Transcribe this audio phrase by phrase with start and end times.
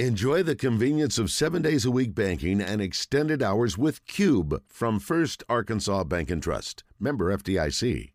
[0.00, 4.98] Enjoy the convenience of seven days a week banking and extended hours with Cube from
[4.98, 6.82] First Arkansas Bank and Trust.
[6.98, 8.10] Member FDIC.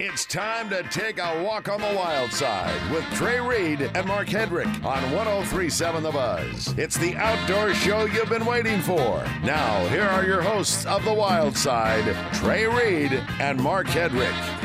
[0.00, 4.28] It's time to take a walk on the wild side with Trey Reid and Mark
[4.28, 6.74] Hedrick on 1037 The Buzz.
[6.78, 9.22] It's the outdoor show you've been waiting for.
[9.44, 14.61] Now, here are your hosts of The Wild Side, Trey Reid and Mark Hedrick.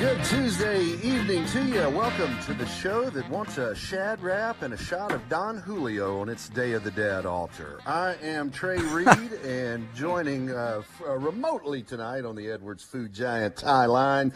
[0.00, 1.86] Good Tuesday evening to you.
[1.90, 6.20] Welcome to the show that wants a Shad Rap and a shot of Don Julio
[6.22, 7.80] on its Day of the Dead altar.
[7.84, 13.12] I am Trey Reid, and joining uh, f- uh, remotely tonight on the Edwards Food
[13.12, 14.32] Giant tie line,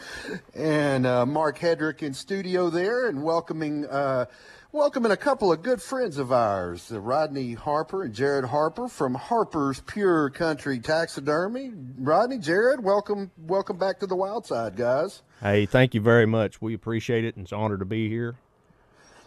[0.53, 3.85] and uh, Mark Hedrick in studio there, and welcoming.
[3.87, 4.25] Uh,
[4.71, 9.13] Welcoming a couple of good friends of ours, uh, Rodney Harper and Jared Harper from
[9.15, 11.71] Harper's Pure Country Taxidermy.
[11.97, 15.21] Rodney, Jared, welcome, welcome back to the Wild Side, guys.
[15.41, 16.61] Hey, thank you very much.
[16.61, 18.35] We appreciate it, and it's an honor to be here.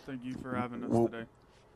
[0.07, 1.25] Thank you for having us Well, today.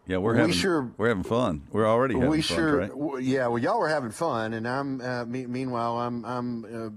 [0.05, 1.63] Yeah, we're having We having sure- we're having fun.
[1.71, 2.57] We're already having we fun.
[2.57, 2.89] sure, Trey.
[2.89, 3.47] w- yeah.
[3.47, 5.01] Well, y'all were having fun, and I'm.
[5.01, 6.89] Uh, me, meanwhile, I'm I'm uh,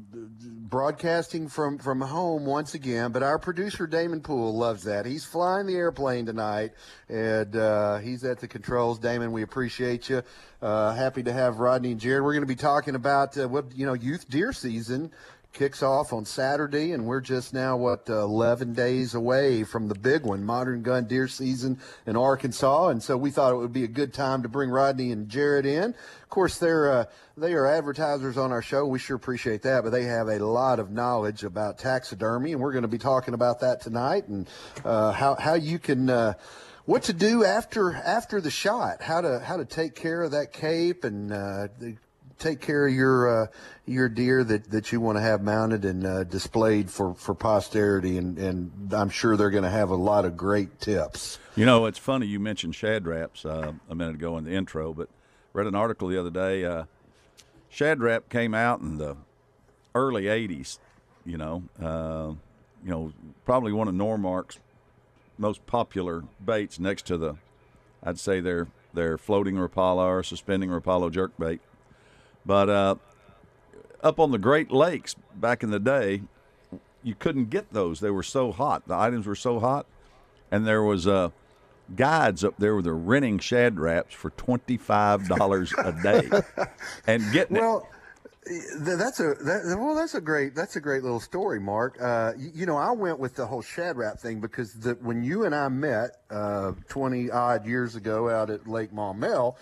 [0.42, 3.12] broadcasting from from home once again.
[3.12, 5.06] But our producer Damon Poole loves that.
[5.06, 6.72] He's flying the airplane tonight,
[7.08, 8.98] and uh, he's at the controls.
[8.98, 10.24] Damon, we appreciate you.
[10.60, 12.24] Uh, happy to have Rodney and Jared.
[12.24, 15.12] We're going to be talking about uh, what you know, youth deer season
[15.56, 19.96] kicks off on Saturday, and we're just now what uh, 11 days away from the
[19.96, 22.90] big one, modern gun deer season in Arkansas.
[22.90, 25.66] And so we thought it would be a good time to bring Rodney and Jared
[25.66, 25.96] in.
[25.96, 27.06] Of course, they're uh,
[27.38, 28.86] they are advertisers on our show.
[28.86, 32.74] We sure appreciate that, but they have a lot of knowledge about taxidermy, and we're
[32.74, 34.48] going to be talking about that tonight and
[34.84, 36.10] uh, how how you can.
[36.10, 36.34] Uh,
[36.86, 39.02] what to do after after the shot?
[39.02, 41.96] How to how to take care of that cape and uh, the-
[42.40, 43.48] take care of your uh,
[43.86, 48.18] your deer that, that you want to have mounted and uh, displayed for, for posterity,
[48.18, 51.38] and, and I'm sure they're going to have a lot of great tips.
[51.56, 54.94] You know, it's funny you mentioned Shad Raps uh, a minute ago in the intro,
[54.94, 55.10] but
[55.54, 56.66] read an article the other day.
[56.66, 56.86] Uh,
[57.70, 59.18] Shad Rap came out in the
[59.94, 60.80] early '80s.
[61.26, 62.34] You know, uh,
[62.84, 63.14] you know,
[63.46, 64.60] probably one of Normark's
[65.38, 67.36] most popular baits next to the,
[68.04, 71.62] I'd say their their floating Rapala or suspending Rapala jerk bait.
[72.46, 72.96] But uh,
[74.02, 76.22] up on the Great Lakes back in the day,
[77.04, 78.00] you couldn't get those.
[78.00, 78.88] They were so hot.
[78.88, 79.86] The items were so hot,
[80.52, 81.30] and there was uh,
[81.96, 86.30] guides up there with the renting Shad Raps for twenty five dollars a day,
[87.08, 87.58] and getting.
[87.58, 87.88] Well,
[88.46, 92.02] th- that's a that, well, that's a great that's a great little story, Mark.
[92.02, 95.24] Uh, you, you know, I went with the whole Shad Rap thing because the, when
[95.24, 99.58] you and I met uh, twenty odd years ago out at Lake Maumelle.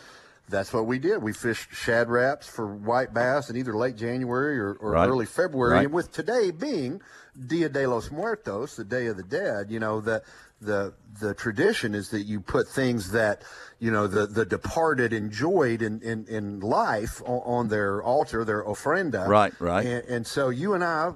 [0.50, 1.24] That's what we did.
[1.24, 5.08] We fished Shad Raps for white bass in either late January or, or Right.
[5.10, 5.74] early February.
[5.74, 5.86] Right.
[5.86, 7.02] And with today being
[7.48, 10.22] Dia de los Muertos, the Day of the Dead, you know, the
[10.62, 13.42] the the tradition is that you put things that
[13.80, 18.64] you know the the departed enjoyed in in, in life on, on their altar, their
[18.64, 19.28] ofrenda.
[19.28, 19.86] Right, right.
[19.86, 21.12] And, and so you and I,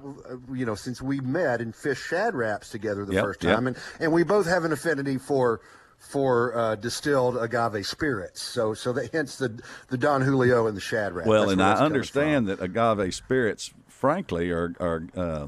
[0.52, 3.54] you know, since we met and fished Shad Raps together the Yep, first yep.
[3.54, 5.60] time, and and we both have an affinity for
[5.98, 8.42] for uh, distilled agave spirits.
[8.42, 11.68] So so that hence the the Don Julio and the shad well, That's and I
[11.70, 11.94] that's coming from.
[11.96, 15.46] understand that agave spirits, frankly, are are uh,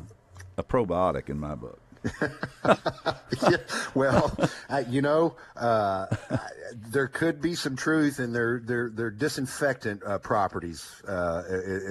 [0.58, 1.78] a probiotic in my book.
[2.64, 3.56] yeah,
[3.94, 4.34] well,
[4.70, 6.38] I, you know, uh, I-
[6.74, 11.12] there could be some truth in their their their disinfectant uh, properties uh, uh,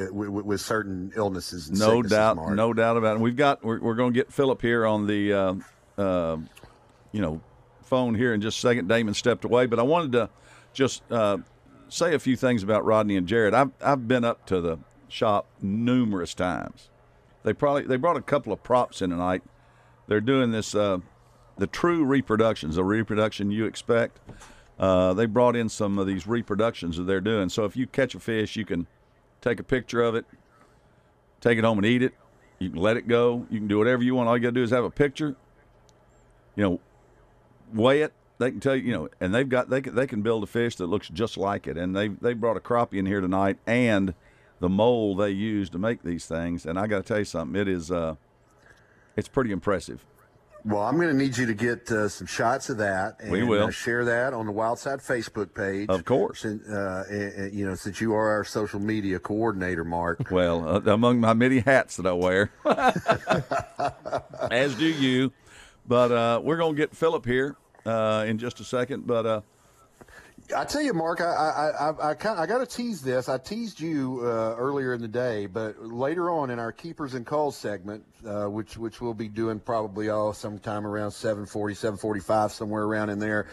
[0.09, 1.69] uh, with, with certain illnesses.
[1.69, 3.19] And No doubt, no doubt about it.
[3.19, 5.53] We've got we're, we're going to get Philip here on the uh,
[6.01, 6.37] uh,
[7.11, 7.41] you know
[7.89, 8.87] phone here in just a second.
[8.87, 10.29] Damon stepped away, but I wanted to
[10.73, 11.39] just uh,
[11.89, 13.53] say a few things about Rodney and Jared.
[13.53, 14.77] I've I've been up to the
[15.07, 16.89] shop numerous times.
[17.43, 19.43] They probably they brought a couple of props in tonight.
[20.07, 20.99] They're doing this uh,
[21.57, 24.19] the true reproductions, the reproduction you expect.
[24.79, 27.49] Uh, they brought in some of these reproductions that they're doing.
[27.49, 28.87] So if you catch a fish, you can
[29.41, 30.25] take a picture of it,
[31.41, 32.13] take it home and eat it.
[32.59, 33.45] You can let it go.
[33.49, 34.29] You can do whatever you want.
[34.29, 35.35] All you got to do is have a picture.
[36.55, 36.79] You know,
[37.73, 38.13] weigh it.
[38.37, 40.47] They can tell you, you know, and they've got they can they can build a
[40.47, 41.77] fish that looks just like it.
[41.77, 44.13] And they they brought a crappie in here tonight and
[44.61, 46.65] the mold they use to make these things.
[46.65, 47.59] And I got to tell you something.
[47.59, 48.15] It is uh,
[49.17, 50.05] it's pretty impressive.
[50.65, 53.15] Well, I'm going to need you to get uh, some shots of that.
[53.21, 53.67] And, We will.
[53.67, 55.87] uh, share that on the Wild Side Facebook page.
[55.87, 56.41] Of course.
[56.41, 60.29] Since, uh, uh, you know, since you are our social media coordinator, Mark.
[60.29, 62.51] Well, uh, among my many hats that I wear,
[64.51, 65.31] as do you.
[65.89, 69.07] But uh, we're going to get Philip here uh, in just a second.
[69.07, 69.41] But uh,
[70.55, 73.27] I tell you, Mark, I I I, I, kind I got to tease this.
[73.27, 77.25] I teased you uh, earlier in the day, but later on in our keepers and
[77.25, 82.83] calls segment, uh, which which we'll be doing probably all sometime around 7:40, 7:45, somewhere
[82.83, 83.47] around in there.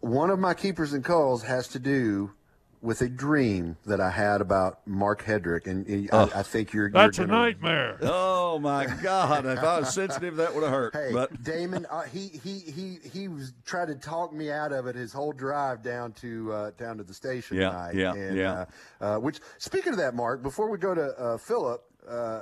[0.00, 2.32] One of my keepers and calls has to do
[2.82, 6.90] with a dream that I had about Mark Hedrick, and I, I think you're.
[6.90, 7.98] That's you're a gonna, nightmare.
[8.52, 9.46] Oh my God!
[9.46, 10.92] If I was sensitive, that would have hurt.
[10.94, 14.86] Hey, but Damon, uh, he he he he was trying to talk me out of
[14.86, 17.94] it his whole drive down to uh, down to the station Yeah, tonight.
[17.94, 18.64] yeah, and, yeah.
[19.00, 22.40] Uh, uh, which speaking of that, Mark, before we go to uh, Philip, uh,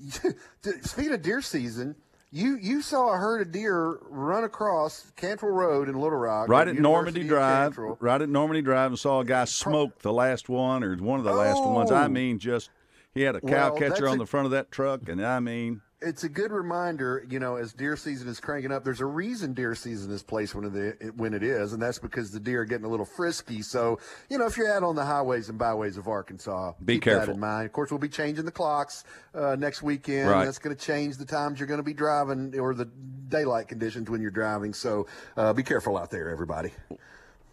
[0.82, 1.94] speaking of deer season.
[2.32, 6.68] You you saw a herd of deer run across Cantrell Road in Little Rock, right
[6.68, 7.96] at University Normandy Drive, Cantrell.
[8.00, 11.24] right at Normandy Drive, and saw a guy smoke the last one or one of
[11.24, 11.90] the last ones.
[11.90, 12.08] I Oh.
[12.08, 12.70] mean, just
[13.12, 15.80] he had a cow Well, catcher on the front of that truck, and I mean,
[16.02, 18.84] it's a good reminder, you know, as deer season is cranking up.
[18.84, 22.30] There's a reason deer season is placed when it when it is, and that's because
[22.30, 23.60] the deer are getting a little frisky.
[23.62, 23.98] So,
[24.30, 27.26] you know, if you're out on the highways and byways of Arkansas, Be keep careful.
[27.26, 27.66] that in mind.
[27.66, 29.04] Of course, we'll be changing the clocks
[29.34, 30.30] uh, next weekend.
[30.30, 30.44] Right.
[30.46, 34.08] That's going to change the times you're going to be driving or the daylight conditions
[34.08, 34.72] when you're driving.
[34.72, 35.06] So,
[35.36, 36.72] uh, be careful out there, everybody.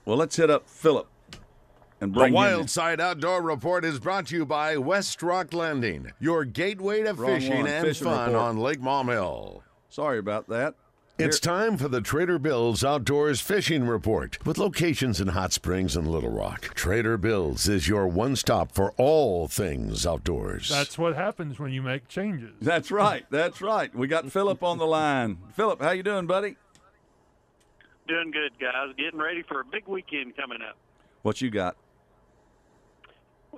[0.06, 1.08] well, let's hit up Philip
[2.00, 2.70] and The bring him Wild.
[2.70, 7.36] Side Outdoor Report is brought to you by West Rock Landing, your gateway to Wrong
[7.36, 7.68] fishing one.
[7.68, 8.42] and Fishing fun report.
[8.44, 9.62] on Lake Maumelle.
[9.90, 10.76] Sorry about that.
[11.20, 16.08] It's time for the Trader Bill's Outdoors Fishing Report with locations in Hot Springs and
[16.08, 16.62] Little Rock.
[16.76, 20.70] Trader Bill's is your one stop for all things outdoors.
[20.70, 22.52] That's what happens when you make changes.
[22.62, 23.26] That's right.
[23.32, 23.96] That's right.
[23.96, 25.40] We got Philip on the line.
[25.56, 26.56] Philip, how you doing, buddy?
[28.08, 28.94] Doing good, guys.
[28.96, 30.78] Getting ready for a big weekend coming up.
[31.24, 31.76] What you got?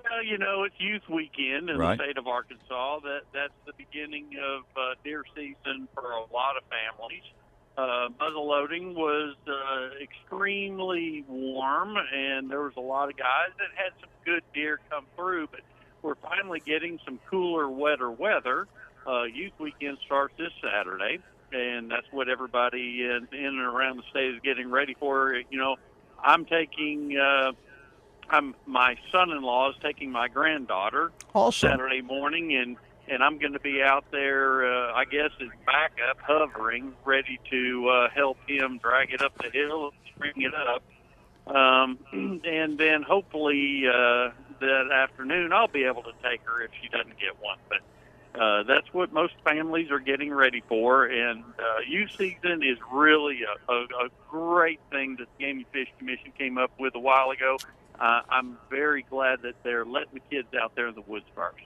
[0.04, 1.98] Well, you know, it's youth weekend in Right.
[1.98, 3.00] the state of Arkansas.
[3.00, 7.24] That that's the beginning of uh, deer season for a lot of families.
[7.78, 13.92] Uh, muzzleloading was uh, extremely warm, and there was a lot of guys that had
[14.00, 15.48] some good deer come through.
[15.48, 15.62] But
[16.02, 18.68] we're finally getting some cooler, wetter weather.
[19.08, 21.20] Uh, youth weekend starts this Saturday,
[21.52, 25.34] and that's what everybody in, in and around the state is getting ready for.
[25.50, 25.76] You know,
[26.22, 27.18] I'm taking.
[27.18, 27.54] Uh,
[28.30, 31.70] I'm my son-in-law is taking my granddaughter Awesome.
[31.70, 32.78] Saturday morning, and
[33.08, 34.66] and I'm going to be out there.
[34.66, 39.50] Uh, I guess as backup, hovering, ready to uh, help him drag it up the
[39.50, 40.84] hill, bring it up,
[41.54, 41.98] um,
[42.44, 44.30] and then hopefully uh,
[44.60, 47.58] that afternoon I'll be able to take her if she doesn't get one.
[47.68, 52.78] But uh, that's what most families are getting ready for, and uh, youth season is
[52.92, 56.94] really a, a, a great thing that the Game and Fish Commission came up with
[56.94, 57.58] a while ago.
[58.00, 61.58] Uh, I'm very glad that they're letting the kids out there in the woods first.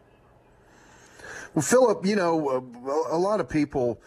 [1.54, 4.02] Well, Philip, you know, uh, a lot of people,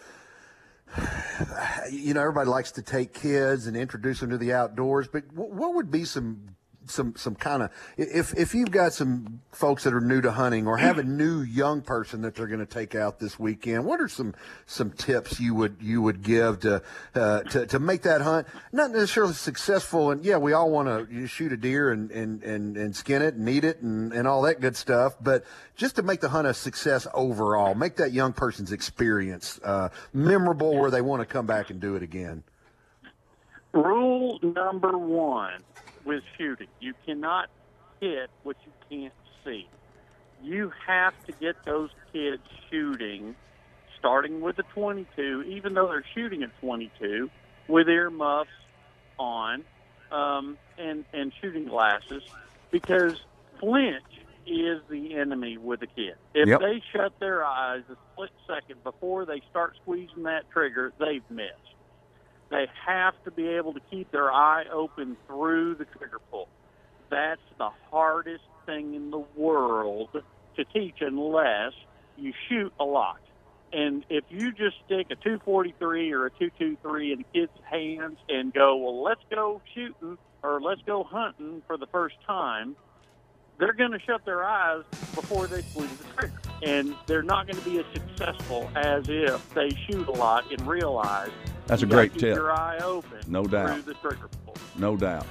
[1.89, 5.73] you know, everybody likes to take kids and introduce them to the outdoors, but what
[5.75, 6.56] would be some
[6.87, 10.67] some some kind of if if you've got some folks that are new to hunting
[10.67, 13.99] or have a new young person that they're going to take out this weekend, what
[13.99, 14.33] are some
[14.65, 16.81] some tips you would you would give to
[17.15, 20.11] uh, to to make that hunt not necessarily successful?
[20.11, 23.35] And yeah, we all want to shoot a deer and and and, and skin it
[23.35, 25.43] and eat it and and all that good stuff, but
[25.75, 30.77] just to make the hunt a success overall, make that young person's experience uh, memorable
[30.77, 32.43] where they want to come back and do it again.
[33.73, 35.61] Rule number one
[36.07, 37.49] with shooting you cannot
[38.01, 39.13] hit what you can't
[39.45, 39.69] see.
[40.41, 43.35] You have to get those kids shooting,
[43.97, 47.29] starting with the 22, even though they're shooting at 22,
[47.67, 48.49] with earmuffs
[49.19, 49.65] on
[50.11, 52.23] um, and, and shooting glasses,
[52.71, 53.17] because
[53.59, 54.03] flinch
[54.45, 56.15] is the enemy with a kid.
[56.35, 56.59] If Yep.
[56.61, 61.76] they shut their eyes a split second before they start squeezing that trigger, they've missed.
[62.49, 66.47] They have to be able to keep their eye open through the trigger pull.
[67.09, 70.09] That's the hardest thing in the world
[70.55, 71.73] to teach unless
[72.17, 73.19] you shoot a lot.
[73.73, 78.77] And if you just stick a 243 or a 223 in kid's hands and go,
[78.77, 82.75] well, let's go shooting or let's go hunting for the first time,
[83.59, 84.83] they're going to shut their eyes
[85.15, 86.39] before they squeeze the trigger.
[86.63, 90.65] And they're not going to be as successful as if they shoot a lot and
[90.65, 91.31] realize
[91.67, 92.35] That's a you gotta great keep tip.
[92.35, 93.85] Your eye open, No doubt.
[93.85, 94.55] the trigger pull.
[94.77, 95.25] No doubt.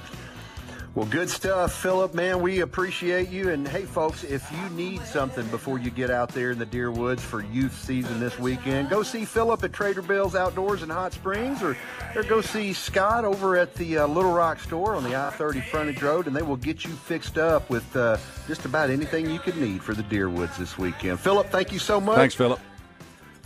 [0.95, 2.15] Well, good stuff, Philip.
[2.15, 3.51] Man, we appreciate you.
[3.51, 6.89] And hey, folks, if you need something before you get out there in the deer
[6.91, 11.13] woods for youth season this weekend, go see Philip at Trader Bill's Outdoors in Hot
[11.13, 11.77] Springs, or,
[12.15, 16.01] or go see Scott over at the uh, Little Rock store on the I-30 frontage
[16.01, 18.17] road, and they will get you fixed up with uh,
[18.47, 21.19] just about anything you could need for the deer woods this weekend.
[21.19, 22.15] Philip, thank you so much.
[22.15, 22.59] Thanks, Philip.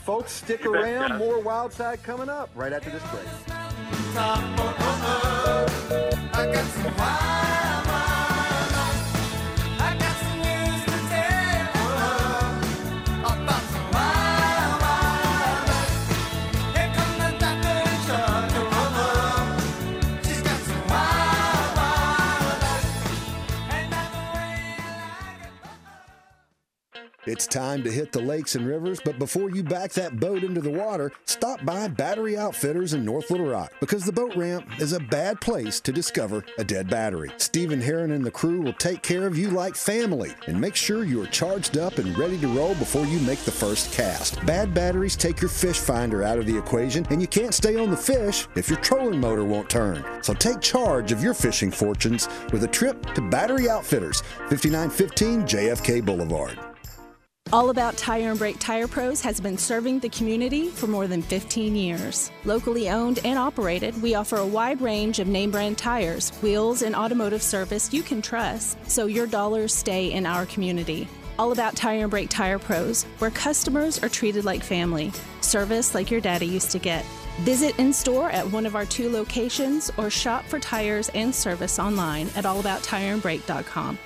[0.05, 1.09] Folks, stick You around.
[1.09, 1.19] guys.
[1.19, 3.27] More Wild Side coming up right after this break.
[27.27, 30.59] It's time to hit the lakes and rivers, but before you back that boat into
[30.59, 34.93] the water, stop by Battery Outfitters in North Little Rock because the boat ramp is
[34.93, 37.29] a bad place to discover a dead battery.
[37.37, 41.03] Stephen Heron and the crew will take care of you like family and make sure
[41.03, 44.43] you are charged up and ready to roll before you make the first cast.
[44.47, 47.91] Bad batteries take your fish finder out of the equation, and you can't stay on
[47.91, 50.03] the fish if your trolling motor won't turn.
[50.23, 56.03] So take charge of your fishing fortunes with a trip to Battery Outfitters, 5915 JFK
[56.03, 56.70] Boulevard.
[57.53, 61.21] All About Tire and Brake Tire Pros has been serving the community for more than
[61.21, 62.31] 15 years.
[62.45, 66.95] Locally owned and operated, we offer a wide range of name brand tires, wheels, and
[66.95, 71.09] automotive service you can trust, so your dollars stay in our community.
[71.37, 76.09] All About Tire and Brake Tire Pros, where customers are treated like family, service like
[76.09, 77.03] your daddy used to get.
[77.41, 81.79] Visit in store at one of our two locations or shop for tires and service
[81.79, 83.97] online at allabouttireandbrake.com.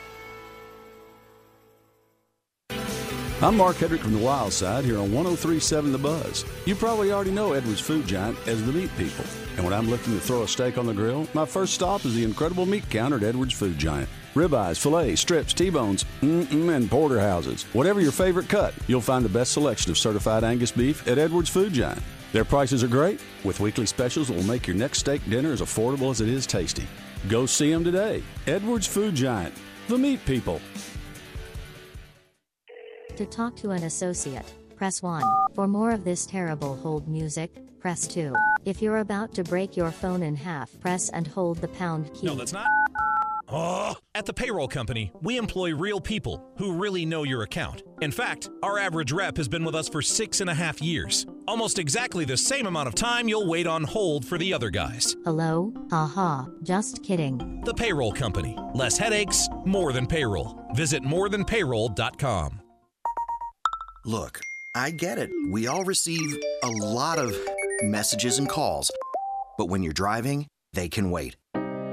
[3.45, 6.43] I'm Mark Hedrick from the Wild Side here on 1037 The Buzz.
[6.65, 9.23] You probably already know Edwards Food Giant as the meat people.
[9.55, 12.15] And when I'm looking to throw a steak on the grill, my first stop is
[12.15, 14.09] the incredible meat counter at Edwards Food Giant.
[14.33, 17.65] Ribeyes, fillets, strips, T-bones, and porterhouses.
[17.73, 21.49] Whatever your favorite cut, you'll find the best selection of certified Angus beef at Edwards
[21.49, 22.01] Food Giant.
[22.33, 25.61] Their prices are great, with weekly specials that will make your next steak dinner as
[25.61, 26.87] affordable as it is tasty.
[27.29, 28.23] Go see them today.
[28.47, 29.53] Edwards Food Giant,
[29.87, 30.59] the meat people.
[33.17, 34.45] To talk to an associate,
[34.75, 35.23] press 1.
[35.53, 38.35] For more of this terrible hold music, press 2.
[38.65, 42.27] If you're about to break your phone in half, press and hold the pound key.
[42.27, 42.67] No, that's not.
[43.47, 47.83] Oh, at the payroll company, we employ real people who really know your account.
[48.01, 51.25] In fact, our average rep has been with us for six and a half years.
[51.47, 55.15] Almost exactly the same amount of time you'll wait on hold for the other guys.
[55.23, 55.71] Hello?
[55.93, 57.61] Aha, just kidding.
[57.63, 58.57] The payroll company.
[58.73, 60.59] Less headaches, more than payroll.
[60.73, 62.61] Visit morethanpayroll.com.
[64.07, 64.41] Look,
[64.75, 65.31] I get it.
[65.49, 67.35] We all receive a lot of
[67.81, 68.91] messages and calls.
[69.57, 71.37] But when you're driving, they can wait.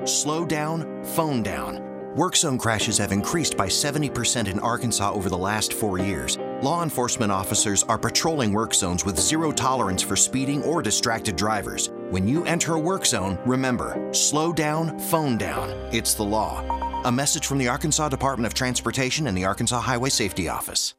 [0.04, 1.80] Slow down, phone down.
[2.14, 6.36] Work zone crashes have increased by 70% in Arkansas over the last four years.
[6.60, 11.88] Law enforcement officers are patrolling work zones with zero tolerance for speeding or distracted drivers.
[12.10, 15.70] When you enter a work zone, remember slow down, phone down.
[15.94, 16.60] It's the law.
[17.04, 20.92] A message from the Arkansas Department of Transportation and the Arkansas Highway Safety Office.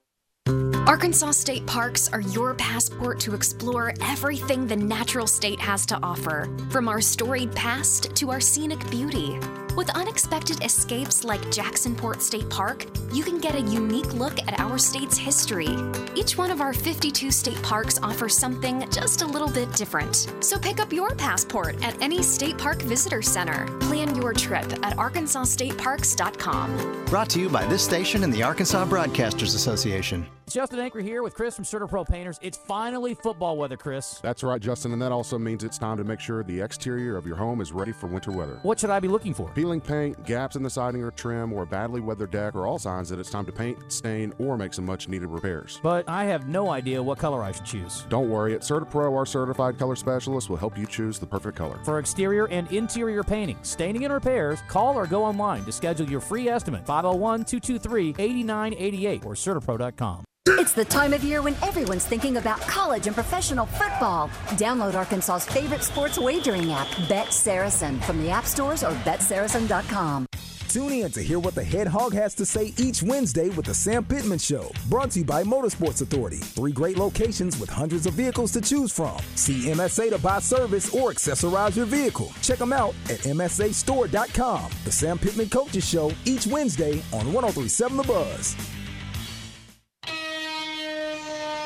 [0.86, 6.50] Arkansas State Parks are your passport to explore everything the natural state has to offer,
[6.70, 9.40] from our storied past to our scenic beauty.
[9.76, 14.78] With unexpected escapes like Jacksonport State Park, you can get a unique look at our
[14.78, 15.76] state's history.
[16.16, 20.32] Each one of our 52 state parks offers something just a little bit different.
[20.42, 23.66] So pick up your passport at any state park visitor center.
[23.80, 27.06] Plan your trip at arkansasstateparks.com.
[27.06, 30.28] Brought to you by this station and the Arkansas Broadcasters Association.
[30.46, 32.38] It's Justin Anchor here with Chris from CertaPro Painters.
[32.42, 34.20] It's finally football weather, Chris.
[34.22, 37.26] That's right, Justin, and that also means it's time to make sure the exterior of
[37.26, 38.60] your home is ready for winter weather.
[38.62, 39.50] What should I be looking for?
[39.64, 42.78] Peeling paint, gaps in the siding or trim, or a badly weathered deck are all
[42.78, 45.80] signs that it's time to paint, stain, or make some much needed repairs.
[45.82, 48.06] But I have no idea what color I should choose.
[48.10, 51.80] Don't worry, at CertaPro, our certified color specialist will help you choose the perfect color.
[51.86, 56.20] For exterior and interior painting, staining, and repairs, call or go online to schedule your
[56.20, 60.26] free estimate 501 223 8988 or CertaPro.com.
[60.46, 64.28] It's the time of year when everyone's thinking about college and professional football.
[64.58, 70.26] Download Arkansas's favorite sports wagering app, Bet Saracen, from the app stores or betsaracen.com.
[70.68, 73.74] Tune in to hear what the head hog has to say each Wednesday with the
[73.74, 76.38] Sam Pittman Show, brought to you by Motorsports Authority.
[76.38, 79.18] Three great locations with hundreds of vehicles to choose from.
[79.36, 82.34] See MSA to buy service or accessorize your vehicle.
[82.42, 84.72] Check them out at MSAstore.com.
[84.84, 88.58] The Sam Pittman Coaches Show each Wednesday on 1037 The Buzz.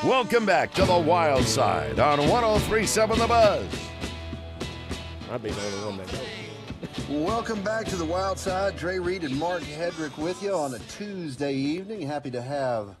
[0.04, 3.66] Welcome back to the Wild Side on 1037 The Buzz.
[5.28, 7.08] I'd be the only one that knows.
[7.26, 8.78] Welcome back to the Wild Side.
[8.78, 12.02] Trey Reid and Mark Hedrick with you on a Tuesday evening.
[12.02, 12.94] Happy to have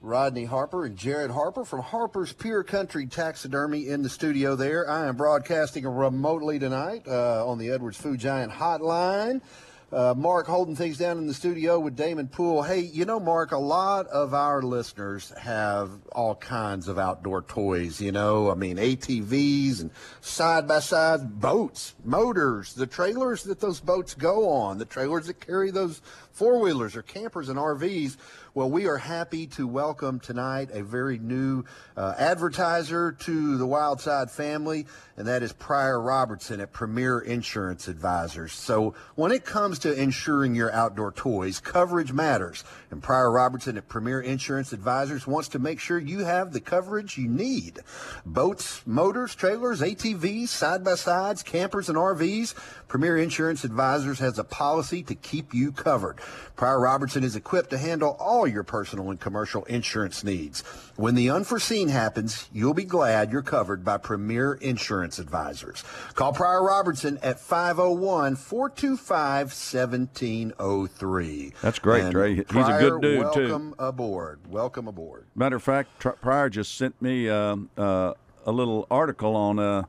[0.00, 4.88] Rodney Harper and Jared Harper from Harper's Pure Country Taxidermy in the studio there.
[4.88, 9.42] I am broadcasting remotely tonight uh, on the Edwards Food Giant hotline
[9.90, 12.62] Uh, Mark holding things down in the studio with Damon Poole.
[12.62, 17.98] Hey, you know, Mark, a lot of our listeners have all kinds of outdoor toys.
[17.98, 19.90] You know, I mean, ATVs and
[20.20, 25.40] side by side boats, motors, the trailers that those boats go on, the trailers that
[25.40, 26.02] carry those
[26.32, 28.18] four wheelers or campers and RVs.
[28.52, 31.64] Well, we are happy to welcome tonight a very new
[31.96, 34.86] uh, advertiser to the Wildside family,
[35.18, 38.52] and that is Pryor Robertson at Premier Insurance Advisors.
[38.52, 42.62] So when it comes to insuring your outdoor toys, coverage matters.
[42.92, 47.18] And Pryor Robertson at Premier Insurance Advisors wants to make sure you have the coverage
[47.18, 47.80] you need.
[48.24, 52.54] Boats, motors, trailers, ATVs, side by sides, campers, and RVs.
[52.86, 56.18] Premier Insurance Advisors has a policy to keep you covered.
[56.54, 60.62] Pryor Robertson is equipped to handle all your personal and commercial insurance needs.
[60.94, 65.82] When the unforeseen happens, you'll be glad you're covered by Premier Insurance Advisors.
[66.14, 71.52] Call Pryor Robertson at 501 425 1703.
[71.62, 72.34] That's great, And Trey.
[72.34, 73.48] He's a Pryor, good dude, too.
[73.48, 74.40] Welcome aboard.
[74.50, 75.24] Welcome aboard.
[75.34, 78.12] Matter of fact, Pryor just sent me um, uh,
[78.44, 79.84] a little article on uh,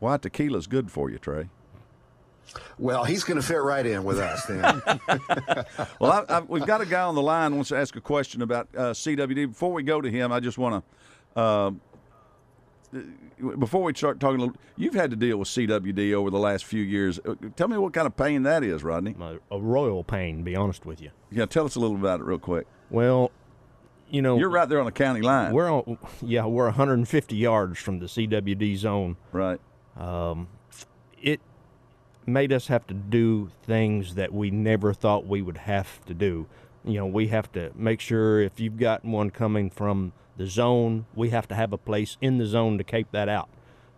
[0.00, 1.48] why tequila's good for you, Trey.
[2.78, 4.62] Well, he's going to fit right in with us then.
[6.00, 8.00] well, I, I, we've got a guy on the line who wants to ask a
[8.00, 9.48] question about uh, CWD.
[9.48, 11.40] Before we go to him, I just want to.
[11.40, 11.70] Uh,
[13.58, 16.64] before we start talking, a little, you've had to deal with CWD over the last
[16.64, 17.18] few years.
[17.24, 19.14] Uh, Tell me what kind of pain that is, Rodney.
[19.20, 21.10] A, a royal pain, to be honest with you.
[21.30, 22.66] Yeah, tell us a little about it real quick.
[22.90, 23.30] Well,
[24.08, 25.52] you know, You're right there on the county line.
[25.52, 29.16] We're on, yeah, we're 150 yards from the CWD zone.
[29.32, 29.60] Right.
[29.96, 30.48] Um,
[31.20, 31.40] it
[32.26, 36.46] made us have to do things that we never thought we would have to do.
[36.84, 41.06] You know, we have to make sure if you've got one coming from the zone,
[41.14, 43.48] we have to have a place in the zone to cape that out,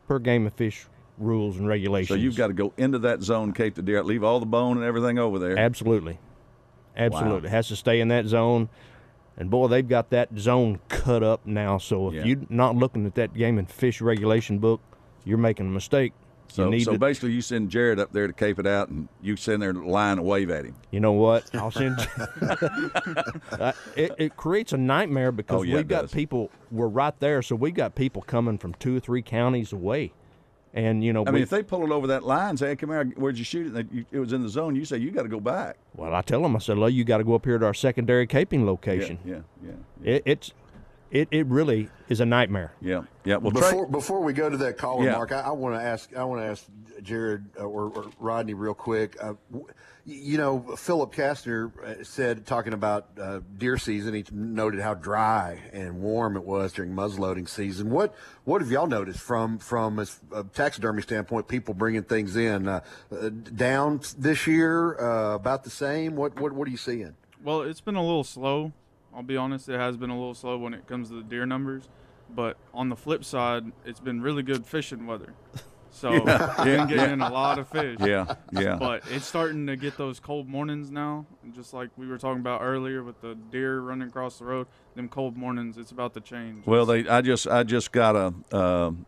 [0.06, 0.86] per game of fish
[1.18, 2.08] rules and regulations.
[2.08, 4.76] So you've got to go into that zone, cape the deer, leave all the bone
[4.76, 5.58] and everything over there.
[5.58, 6.18] Absolutely.
[6.96, 7.48] Absolutely.
[7.48, 8.68] It has to stay in that zone.
[9.38, 11.76] And boy, they've got that zone cut up now.
[11.78, 12.24] So if Yeah.
[12.24, 14.80] you're not looking at that game and fish regulation book,
[15.24, 16.12] you're making a mistake.
[16.48, 19.36] So, so to, basically, you send Jared up there to cape it out, and you
[19.36, 20.74] send there line and wave at him.
[20.90, 21.54] You know what?
[21.54, 21.98] I'll send.
[22.40, 26.12] uh, it, it creates a nightmare because Oh, yeah, we've got does.
[26.12, 26.50] people.
[26.70, 30.12] We're right there, so we've got people coming from two or three counties away,
[30.74, 31.24] and you know.
[31.26, 33.44] I mean, if they pull it over that line, say, hey, "Come here, where'd you
[33.44, 34.76] shoot it?" You, it was in the zone.
[34.76, 37.04] You say, "You got to go back." well, I tell them, I said, "Well, you
[37.04, 39.72] got to go up here to our secondary caping location." Yeah, yeah,
[40.14, 40.52] It, it's,
[41.10, 42.72] it, it really is a nightmare.
[42.80, 43.36] yeah, yeah.
[43.36, 45.12] Well, before before we go to that caller, Yeah.
[45.12, 46.64] Mark, I, I want to ask I want to ask
[47.02, 49.16] Jared uh, or, or Rodney real quick.
[49.20, 49.34] Uh,
[50.08, 54.14] you know, Philip Kastner uh, said talking about uh, deer season.
[54.14, 57.90] He noted how dry and warm it was during muzzleloading season.
[57.90, 58.14] What
[58.44, 61.48] what have y'all noticed from from a, a taxidermy standpoint?
[61.48, 66.14] People bringing things in uh, uh, down this year, uh, about the same.
[66.14, 67.16] What what what are you seeing?
[67.42, 68.72] Well, it's been a little slow.
[69.16, 71.46] I'll be honest, it has been a little slow when it comes to the deer
[71.46, 71.88] numbers.
[72.34, 75.32] But on the flip side, it's been really good fishing weather.
[75.92, 77.12] So Yeah, been getting yeah.
[77.14, 77.96] in a lot of fish.
[78.00, 78.76] Yeah, yeah.
[78.76, 81.24] But it's starting to get those cold mornings now.
[81.54, 85.08] Just like we were talking about earlier with the deer running across the road, them
[85.08, 86.66] cold mornings, it's about to change.
[86.66, 87.08] Well, they.
[87.08, 87.46] I just.
[87.46, 88.54] I just got a.
[88.54, 89.06] Um,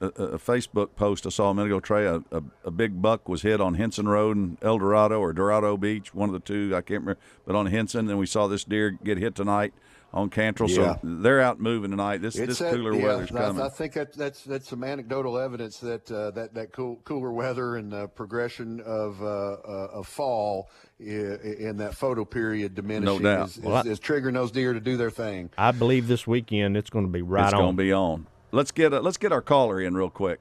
[0.00, 1.80] a, a Facebook post I saw a minute ago.
[1.80, 5.32] Trey, a, a, a big buck was hit on Henson Road in El Dorado or
[5.32, 6.72] Dorado Beach, one of the two.
[6.74, 8.08] I can't remember, but on Henson.
[8.08, 9.72] And we saw this deer get hit tonight
[10.12, 10.70] on Cantrell.
[10.70, 10.94] Yeah.
[10.96, 12.22] So they're out moving tonight.
[12.22, 13.62] This this that- cooler yeah, weather's I- coming.
[13.62, 17.76] I think that, that's that's some anecdotal evidence that uh, that that cool, cooler weather
[17.76, 23.48] and the progression of uh, uh, of fall in that photo period diminishing doubt.
[23.48, 25.50] Is, is, Well, I- is triggering those deer to do their thing.
[25.58, 27.60] I believe this weekend it's going to be right it's on.
[27.60, 28.26] going to be on.
[28.50, 30.40] Let's get a, let's get our caller in real quick.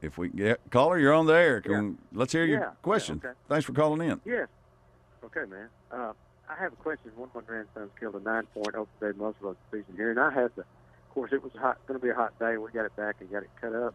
[0.00, 1.60] If we get caller, you're on the air.
[1.60, 3.20] Can, Let's hear Yeah, your yeah, question.
[3.22, 3.34] okay.
[3.48, 4.20] Thanks for calling in.
[4.24, 4.48] Yes.
[5.22, 5.68] Okay, man.
[5.92, 6.12] Uh,
[6.48, 7.10] I have a question.
[7.16, 10.50] One of my grandsons killed a nine-point open day muzzleloader season here, and I had
[10.56, 10.62] the.
[10.62, 11.76] Of course, it was hot.
[11.86, 12.56] Going to be a hot day.
[12.56, 13.94] We got it back and got it cut up.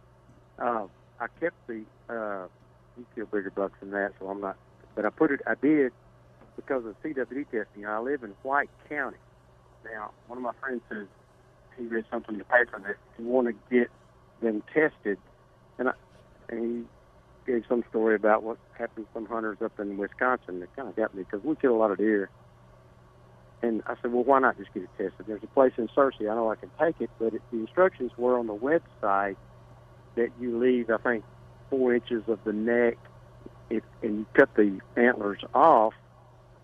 [0.58, 1.82] Um, I kept the.
[2.08, 2.46] Uh,
[2.96, 4.56] you kill bigger bucks than that, so I'm not.
[4.94, 5.40] But I put it.
[5.46, 5.92] I did
[6.54, 7.84] because of CWD testing.
[7.84, 9.16] I live in White County.
[9.92, 11.06] Now, one of my friends says
[11.78, 13.90] he read something in the paper that you want to get
[14.40, 15.18] them tested,
[15.78, 15.92] and I,
[16.48, 16.86] and
[17.46, 20.88] he gave some story about what happened to some hunters up in Wisconsin that kind
[20.88, 22.28] of got me because we kill a lot of deer.
[23.62, 25.26] And I said, well, why not just get it tested?
[25.26, 26.30] There's a place in Searcy.
[26.30, 29.36] I know I can take it, but it, the instructions were on the website
[30.16, 31.24] that you leave, I think,
[31.70, 32.98] four inches of the neck
[33.70, 35.94] if, and you cut the antlers off.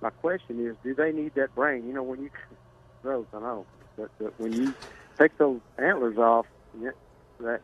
[0.00, 1.86] My question is, do they need that brain?
[1.86, 2.30] You know, when you
[3.02, 4.74] those, I know, but, but when you
[5.18, 6.46] take those antlers off,
[7.40, 7.60] that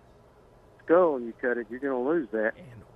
[0.85, 2.53] skull and you cut it, you're going to lose that.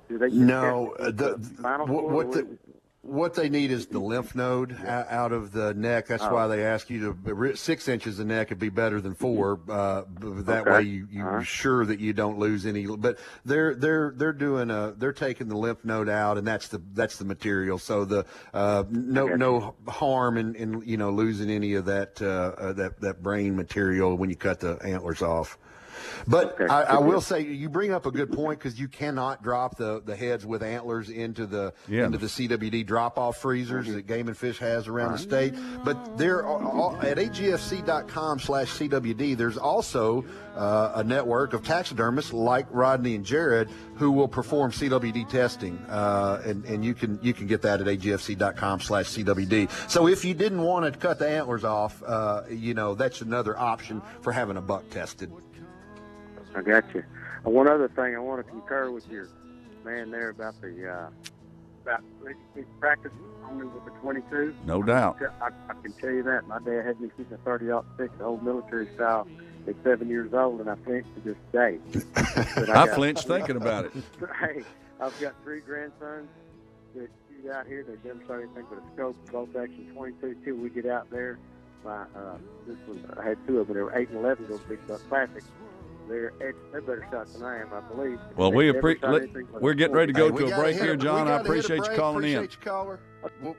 [0.08, 2.58] Do they No, catch uh, the, the spinal what, cord, what the,
[3.02, 6.06] what they need is the lymph node o- out of the neck.
[6.06, 6.32] That's Oh.
[6.34, 9.58] why they ask you to six inches of neck would be better than four.
[9.68, 10.70] Uh, that Okay.
[10.70, 11.46] way you you All are right.
[11.46, 12.86] sure that you don't lose any.
[12.86, 16.80] But they're they're they're doing a they're taking the lymph node out, and that's the
[16.94, 17.78] that's the material.
[17.78, 19.36] So the uh, no Okay.
[19.36, 23.56] no harm in, in you know losing any of that uh, uh, that that brain
[23.56, 25.58] material when you cut the antlers off.
[26.26, 26.66] But Okay.
[26.66, 30.00] I, I will say you bring up a good point because you cannot drop the,
[30.04, 32.06] the heads with antlers into the Yeah.
[32.06, 35.54] into the CWD drop off freezers that Game and Fish has around the state.
[35.84, 40.24] But there are, at agfc.com slash CWD, there's also
[40.56, 46.42] uh, a network of taxidermists like Rodney and Jared who will perform CWD testing, uh,
[46.44, 49.70] and and you can you can get that at agfc.com slash CWD.
[49.90, 53.56] So if you didn't want to cut the antlers off, uh, you know that's another
[53.58, 55.30] option for having a buck tested.
[56.54, 57.04] I got you.
[57.46, 59.28] Uh, one other thing, I want to concur with your
[59.84, 61.08] man there about the uh,
[61.82, 62.02] about
[62.80, 63.12] practice
[63.50, 64.54] only with the 22.
[64.64, 65.18] No doubt.
[65.42, 68.42] I, I can tell you that my dad had me shooting a 30 six, old
[68.42, 69.26] military style.
[69.64, 71.78] At seven years old, and I flinched to this day.
[72.16, 73.92] I got- flinched thinking about it.
[74.40, 74.64] hey,
[75.00, 76.28] I've got three grandsons
[76.96, 77.84] that shoot out here.
[77.84, 80.36] They never saw anything but a scope, bolt action 22.
[80.44, 81.38] Till we get out there,
[81.84, 83.76] my uh, this one I had two of them.
[83.76, 84.48] They were eight and eleven.
[84.48, 85.46] Those big buck classics.
[86.08, 88.18] They're ex- they're better shots than I am, I believe.
[88.36, 90.32] Well, They we never appre- shot let- anything but a we're getting ready to 40.
[90.32, 91.28] go to a break here, John.
[91.28, 92.42] I appreciate you calling in.
[92.42, 92.98] You, caller.
[93.42, 93.56] Well,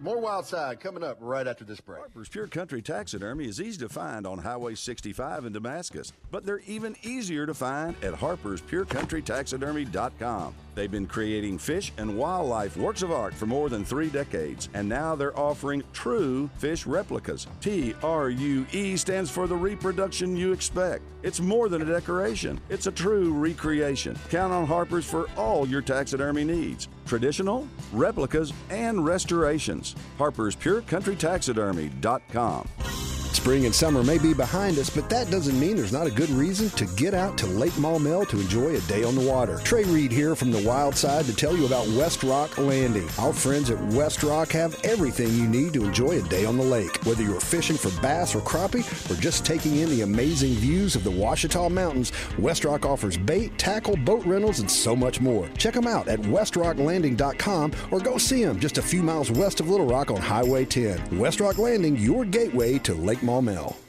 [0.00, 2.00] more Wild Side coming up right after this break.
[2.00, 6.60] Harper's Pure Country Taxidermy is easy to find on Highway 65 in Damascus, but they're
[6.66, 10.54] even easier to find at harperspurecountrytaxidermy.com.
[10.74, 14.88] They've been creating fish and wildlife works of art for more than three decades, and
[14.88, 17.46] now they're offering true fish replicas.
[17.60, 21.04] T R U E stands for the reproduction you expect.
[21.22, 24.18] It's more than a decoration, it's a true recreation.
[24.28, 29.94] Count on Harper's for all your taxidermy needs traditional, replicas, and restorations.
[30.18, 32.68] Harper's Pure Country Taxidermy.com.
[33.36, 36.30] Spring and summer may be behind us, but that doesn't mean there's not a good
[36.30, 39.58] reason to get out to Lake Maumelle to enjoy a day on the water.
[39.58, 43.06] Trey Reid here from the Wild Side to tell you about West Rock Landing.
[43.18, 46.64] Our friends at West Rock have everything you need to enjoy a day on the
[46.64, 47.04] lake.
[47.04, 51.04] Whether you're fishing for bass or crappie, or just taking in the amazing views of
[51.04, 55.46] the Ouachita Mountains, West Rock offers bait, tackle, boat rentals, and so much more.
[55.58, 59.68] Check them out at westrocklanding.com or go see them just a few miles west of
[59.68, 61.18] Little Rock on Highway 10.
[61.18, 63.85] West Rock Landing, your gateway to Lake Maumelle.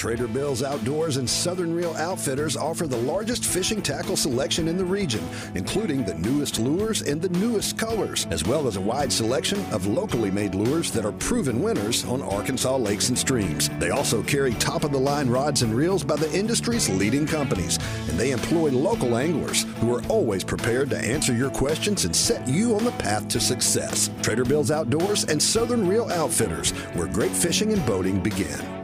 [0.00, 4.84] Trader Bill's Outdoors and Southern Reel Outfitters offer the largest fishing tackle selection in the
[4.84, 5.22] region,
[5.54, 9.86] including the newest lures and the newest colors, as well as a wide selection of
[9.86, 13.68] locally made lures that are proven winners on Arkansas lakes and streams.
[13.78, 17.78] They also carry top of the line rods and reels by the industry's leading companies,
[18.08, 22.48] and they employ local anglers who are always prepared to answer your questions and set
[22.48, 24.08] you on the path to success.
[24.22, 28.79] Trader Bill's Outdoors and Southern Reel Outfitters, where great fishing and boating begin.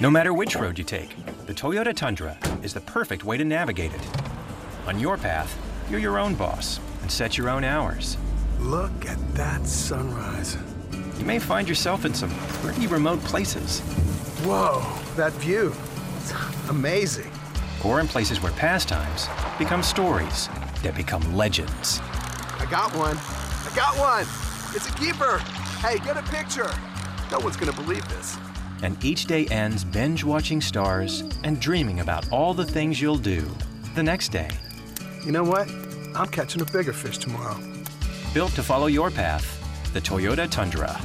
[0.00, 1.14] No matter which road you take,
[1.46, 4.00] the Toyota Tundra is the perfect way to navigate it.
[4.86, 5.54] On your path,
[5.90, 8.16] you're your own boss and set your own hours.
[8.60, 10.56] Look at that sunrise.
[11.18, 12.30] You may find yourself in some
[12.62, 13.80] pretty remote places,
[14.42, 14.82] Whoa,
[15.16, 15.74] that view.
[16.16, 16.32] It's
[16.70, 17.30] amazing.
[17.84, 20.48] or in places where pastimes become stories
[20.82, 22.00] that become legends.
[22.58, 23.16] I got one.
[23.18, 24.22] I got one.
[24.74, 25.38] It's a keeper.
[25.82, 26.70] Hey, get a picture.
[27.30, 28.38] No one's gonna believe this.
[28.82, 33.48] And each day ends binge watching stars and dreaming about all the things you'll do
[33.94, 34.50] the next day.
[35.24, 35.68] You know what?
[36.14, 37.58] I'm catching a bigger fish tomorrow.
[38.32, 39.44] Built to follow your path,
[39.92, 41.00] the Toyota Tundra.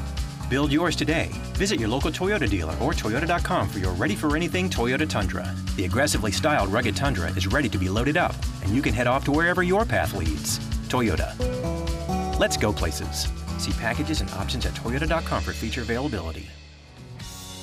[0.49, 1.29] Build yours today.
[1.53, 5.55] Visit your local Toyota dealer or Toyota.com for your ready for anything Toyota Tundra.
[5.75, 9.07] The aggressively styled rugged Tundra is ready to be loaded up, and you can head
[9.07, 10.59] off to wherever your path leads.
[10.87, 11.33] Toyota.
[12.39, 13.27] Let's go places.
[13.57, 16.47] See packages and options at Toyota.com for feature availability.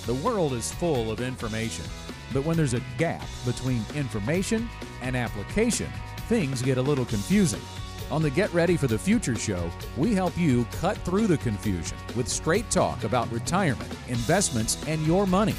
[0.06, 1.84] The world is full of information,
[2.32, 4.68] but when there's a gap between information
[5.00, 5.88] and application,
[6.28, 7.60] things get a little confusing.
[8.10, 11.96] On the Get Ready for the Future show, we help you cut through the confusion
[12.16, 15.54] with straight talk about retirement, investments, and your money.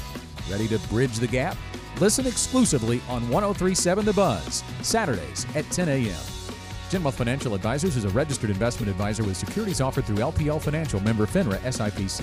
[0.50, 1.56] Ready to bridge the gap?
[1.98, 6.20] Listen exclusively on 1037 The Buzz, Saturdays at 10 a.m.
[6.90, 11.24] Genwealth Financial Advisors is a registered investment advisor with securities offered through LPL Financial member
[11.24, 12.22] FINRA SIPC.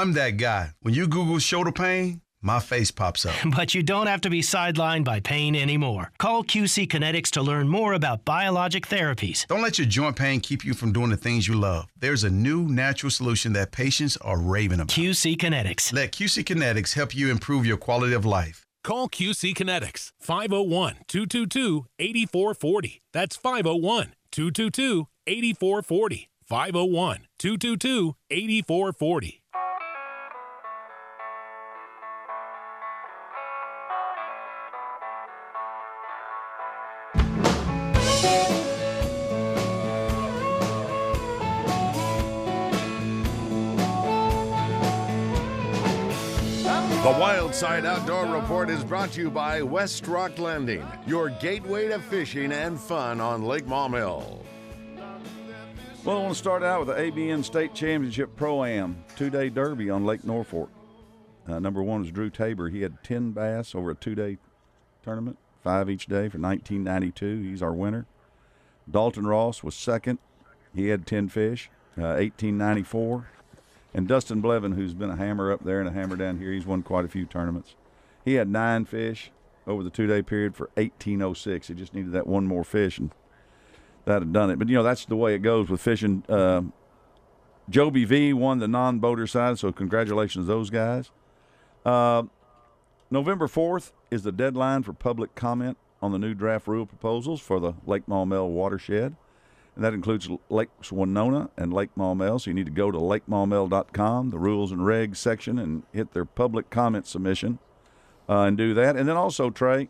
[0.00, 0.70] that guy.
[0.80, 3.34] When you Google shoulder pain, my face pops up.
[3.56, 6.10] But you don't have to be sidelined by pain anymore.
[6.18, 9.46] Call QC Kinetics to learn more about biologic therapies.
[9.46, 11.86] Don't let your joint pain keep you from doing the things you love.
[11.98, 14.88] There's a new natural solution that patients are raving about.
[14.88, 15.92] QC Kinetics.
[15.92, 18.64] Let QC Kinetics help you improve your quality of life.
[18.82, 23.02] Call QC Kinetics 501 222 8440.
[23.12, 26.30] That's 501 222 8440.
[26.46, 29.39] 501 222 8440.
[47.50, 51.88] The Wild Side Outdoor Report is brought to you by West Rock Landing, your gateway
[51.88, 54.44] to fishing and fun on Lake Maumelle.
[56.04, 59.48] Well, I want to start out with the ABN State Championship Pro Am two day
[59.48, 60.68] derby on Lake Norfork.
[61.48, 62.68] Uh, number one was Drew Tabor.
[62.68, 64.38] He had 10 bass over a two day
[65.02, 67.42] tournament, five each day for 1992.
[67.42, 68.06] He's our winner.
[68.88, 70.20] Dalton Ross was second.
[70.72, 73.26] He had 10 fish, uh, 1894.
[73.92, 76.66] And Dustin Blevin, who's been a hammer up there and a hammer down here, he's
[76.66, 77.74] won quite a few tournaments.
[78.24, 79.32] He had nine fish
[79.66, 81.68] over the two day period for 1806.
[81.68, 83.10] He just needed that one more fish, and
[84.04, 84.58] that had done it.
[84.58, 86.22] But, you know, that's the way it goes with fishing.
[86.28, 86.62] Uh,
[87.68, 91.10] Joby V won the non boater side, so congratulations to those guys.
[91.84, 92.24] Uh,
[93.10, 97.60] November 4th is the deadline for public comment on the new draft rule proposals for
[97.60, 99.16] the Lake Maumelle watershed.
[99.80, 102.38] And that includes Lakes Winona and Lake Maumelle.
[102.38, 106.26] So you need to go to lakemaumelle.com, the rules and regs section, and hit their
[106.26, 107.58] public comment submission
[108.28, 108.94] uh, and do that.
[108.94, 109.88] And then also, Trey,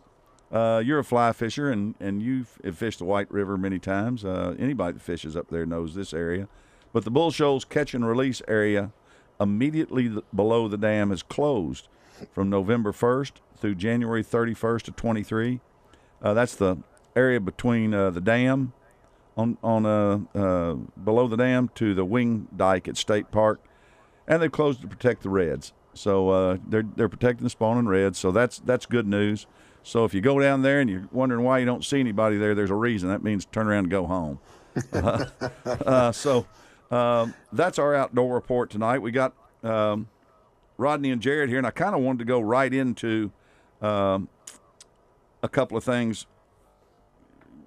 [0.52, 4.24] uh, you're a fly fisher and, and you've fished the White River many times.
[4.24, 6.46] Uh, anybody that fishes up there knows this area.
[6.92, 8.92] But the Bull Shoals catch and release area
[9.40, 11.88] immediately below the dam is closed
[12.30, 15.58] from November 1st through January 31st of 23.
[16.22, 16.76] Uh, that's the
[17.16, 18.72] area between uh, the dam
[19.40, 23.60] on on uh, uh, below the dam to the wing dike at State Park,
[24.28, 25.72] and they've closed to protect the reds.
[25.94, 28.18] So uh, they're they're protecting the spawning reds.
[28.18, 29.46] So that's that's good news.
[29.82, 32.54] So if you go down there and you're wondering why you don't see anybody there,
[32.54, 33.08] there's a reason.
[33.08, 34.38] That means turn around and go home.
[34.92, 35.24] Uh,
[35.64, 36.46] uh, so
[36.90, 38.98] um, that's our outdoor report tonight.
[38.98, 40.08] We got um,
[40.76, 43.32] Rodney and Jared here, and I kind of wanted to go right into
[43.80, 44.28] um,
[45.42, 46.26] a couple of things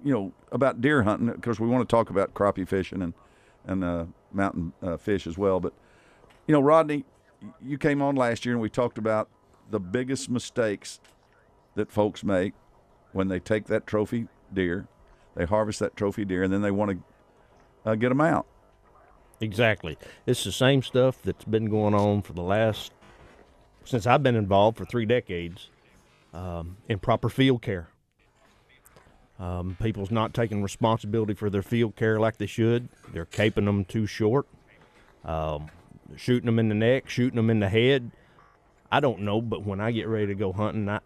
[0.04, 3.14] you know about deer hunting because we want to talk about crappie fishing and
[3.66, 5.58] and uh, mountain uh, fish as well.
[5.58, 5.72] But
[6.46, 7.04] you know, Rodney,
[7.62, 9.28] you came on last year and we talked about
[9.70, 11.00] the biggest mistakes
[11.74, 12.52] that folks make
[13.12, 14.86] when they take that trophy deer,
[15.34, 18.46] they harvest that trophy deer, and then they want to uh, get them out.
[19.40, 19.96] Exactly.
[20.26, 22.92] It's the same stuff that's been going on for the last
[23.84, 25.70] since I've been involved for three decades.
[26.32, 27.88] Um, improper field care.
[29.38, 32.88] Um, people's not taking responsibility for their field care like they should.
[33.12, 34.46] They're caping them too short,
[35.24, 35.70] um,
[36.16, 38.12] shooting them in the neck, shooting them in the head.
[38.92, 41.00] I don't know, but when I get ready to go hunting, I,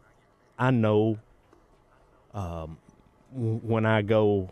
[0.59, 1.19] I know
[2.35, 2.77] um,
[3.33, 4.51] when I go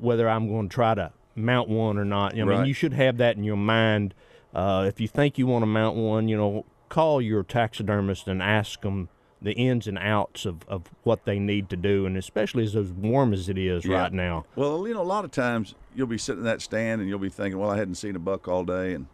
[0.00, 2.32] whether I'm going to try to mount one or not.
[2.32, 2.66] I mean, Right.
[2.66, 4.12] you should have that in your mind.
[4.52, 8.42] Uh, if you think you want to mount one, you know, call your taxidermist and
[8.42, 9.08] ask them
[9.42, 12.90] the ins and outs of, of what they need to do, and especially as as
[12.90, 14.02] warm as it is Yeah.
[14.02, 14.46] right now.
[14.56, 17.18] Well, you know, a lot of times you'll be sitting in that stand and you'll
[17.18, 19.06] be thinking, well, I hadn't seen a buck all day, and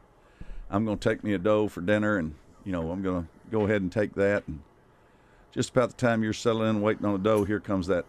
[0.71, 3.29] I'm going to take me a doe for dinner, and you know, I'm going to
[3.51, 4.45] go ahead and take that.
[4.47, 4.61] And
[5.51, 8.05] just about the time you're settling in, waiting on a doe, here comes that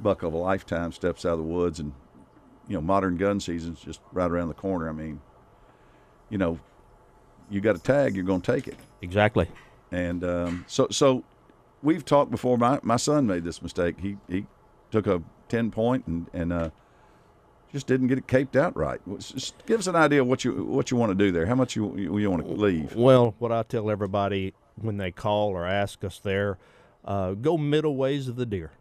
[0.00, 1.92] buck of a lifetime steps out of the woods, and
[2.68, 4.88] you know, modern gun season's just right around the corner.
[4.88, 5.20] I mean,
[6.30, 6.58] you know,
[7.50, 8.76] you got a tag, you're going to take it.
[9.02, 9.46] Exactly.
[9.92, 11.22] And um, so, so
[11.82, 12.58] we've talked before.
[12.58, 13.96] My my son made this mistake.
[14.00, 14.46] He he
[14.90, 16.70] took a ten point and and uh,
[17.72, 19.00] just didn't get it caped out right.
[19.18, 21.46] Just give us an idea of what you what you want to do there.
[21.46, 22.94] How much you you, you want to leave?
[22.96, 26.58] Well, what I tell everybody when they call or ask us there,
[27.04, 28.72] uh, go middle ways of the deer.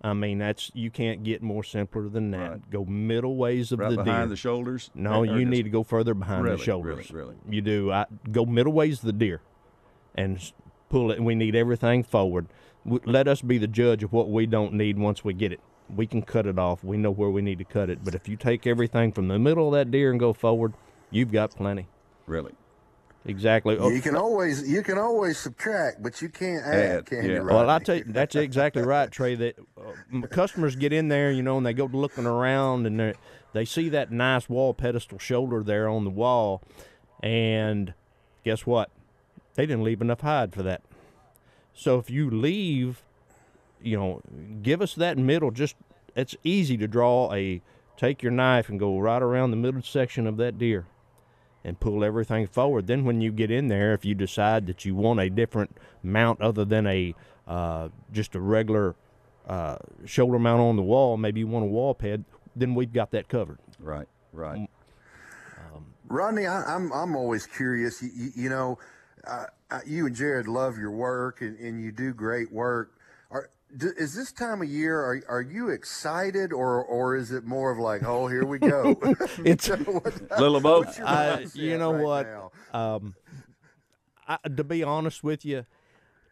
[0.00, 2.70] I mean, that's you can't get more simpler than that.
[2.70, 4.14] Go middle ways of Right the behind deer.
[4.14, 4.90] Behind the shoulders?
[4.94, 7.10] No, you need to go further behind Really, the shoulders.
[7.10, 7.36] really, really.
[7.50, 7.90] You do.
[7.90, 9.40] I go middle ways of the deer,
[10.18, 10.52] and
[10.90, 11.16] pull it.
[11.16, 12.46] And we need everything forward.
[12.84, 15.60] Let us be the judge of what we don't need once we get it.
[15.94, 16.84] We can cut it off.
[16.84, 18.04] We know where we need to cut it.
[18.04, 20.74] But if you take everything from the middle of that deer and go forward,
[21.10, 21.86] you've got plenty.
[22.26, 22.52] Really.
[23.24, 23.74] Exactly.
[23.74, 26.98] You can always you can always subtract, but you can't add.
[26.98, 27.42] Add, can you?
[27.44, 27.84] Well, I Rodney?
[27.84, 29.34] tell you, that's exactly right, Trey.
[29.34, 33.14] That uh, customers get in there, you know, and they go looking around, and they
[33.52, 36.62] they see that nice wall pedestal shoulder there on the wall,
[37.22, 37.92] and
[38.44, 38.90] guess what?
[39.58, 40.82] They didn't leave enough hide for that.
[41.74, 43.02] So if you leave,
[43.82, 44.20] you know,
[44.62, 45.50] give us that middle.
[45.50, 45.74] Just
[46.14, 47.60] it's easy to draw a.
[47.96, 50.86] Take your knife and go right around the middle section of that deer
[51.64, 52.86] and pull everything forward.
[52.86, 56.40] Then when you get in there, if you decide that you want a different mount
[56.40, 57.16] other than a
[57.48, 58.94] uh, just a regular
[59.48, 63.10] uh, shoulder mount on the wall, maybe you want a wall pad, then we've got
[63.10, 63.58] that covered.
[63.80, 64.68] Right, right.
[66.06, 68.00] Rodney, I, I'm I'm always curious.
[68.00, 68.78] You, you, you know,
[69.26, 69.46] uh,
[69.86, 72.92] you and Jared love your work, and, and you do great work.
[73.30, 74.98] Are, d- is this time of year?
[75.00, 78.94] Are are you excited, or or is it more of like, oh, here we go?
[79.44, 80.86] It's Little of both.
[80.86, 82.52] What's your I, mindset you know right what?
[82.72, 83.14] Um,
[84.26, 85.64] I, to be honest with you,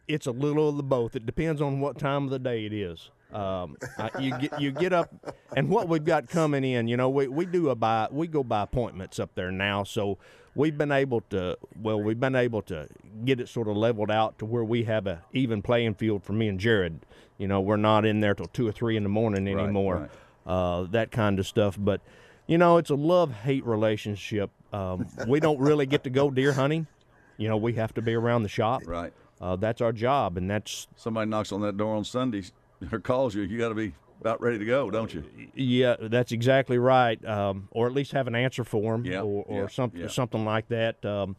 [0.07, 1.15] it's a little of the both.
[1.15, 3.11] It depends on what time of the day it is.
[3.33, 5.13] Um, I, you get you get up,
[5.55, 6.87] and what we've got coming in.
[6.87, 10.17] You know, we, we do a by we go by appointments up there now, so
[10.55, 12.87] we've been able to well we've been able to
[13.25, 16.33] get it sort of leveled out to where we have a even playing field for
[16.33, 16.99] me and Jared.
[17.37, 20.09] You know, we're not in there till two or three in the morning Right, anymore.
[20.45, 21.99] Uh, that kind of stuff, but
[22.47, 24.49] you know, it's a love hate relationship.
[24.71, 26.87] Um, we don't really get to go deer hunting.
[27.35, 28.83] You know, we have to be around the shop.
[28.85, 29.11] Right.
[29.39, 32.53] Uh, that's our job, and that's Somebody knocks on that door on Sundays
[32.91, 35.23] or calls you, you got to be about ready to go, don't you?
[35.53, 37.23] yeah, that's exactly right.
[37.25, 40.07] Um, or at least have an answer for them, Yeah, or, or yeah, something yeah.
[40.07, 41.03] something like that.
[41.05, 41.35] Um,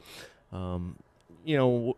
[0.53, 0.97] um,
[1.45, 1.97] you know,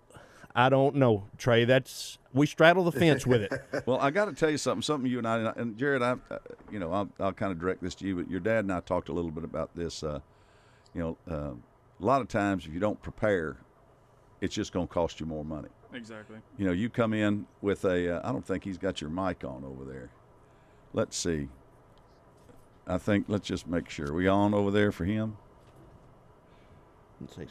[0.55, 1.65] I don't know, Trey.
[1.65, 3.53] That's we straddle the fence with it.
[3.87, 4.83] well, I got to tell you something.
[4.83, 6.39] Something you and I and Jared, I, uh,
[6.71, 8.17] you know, I'll, I'll kind of direct this to you.
[8.17, 10.03] But your dad and I talked a little bit about this.
[10.03, 10.21] Uh,
[10.95, 11.53] you know, uh,
[12.03, 13.57] a lot of times if you don't prepare,
[14.41, 15.69] it's just going to cost you more money.
[15.93, 16.39] Exactly.
[16.57, 18.17] You know, you come in with a.
[18.17, 20.11] Uh, I don't think he's got your mic on over there.
[20.93, 21.49] Let's see.
[22.87, 25.37] I think let's just make sure we on over there for him.
[27.21, 27.47] Let's see.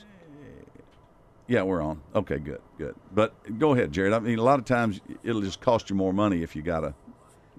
[1.47, 2.01] Yeah, we're on.
[2.13, 2.95] Okay, good, good.
[3.11, 4.13] But go ahead, Jared.
[4.13, 6.93] I mean, a lot of times it'll just cost you more money if you gotta.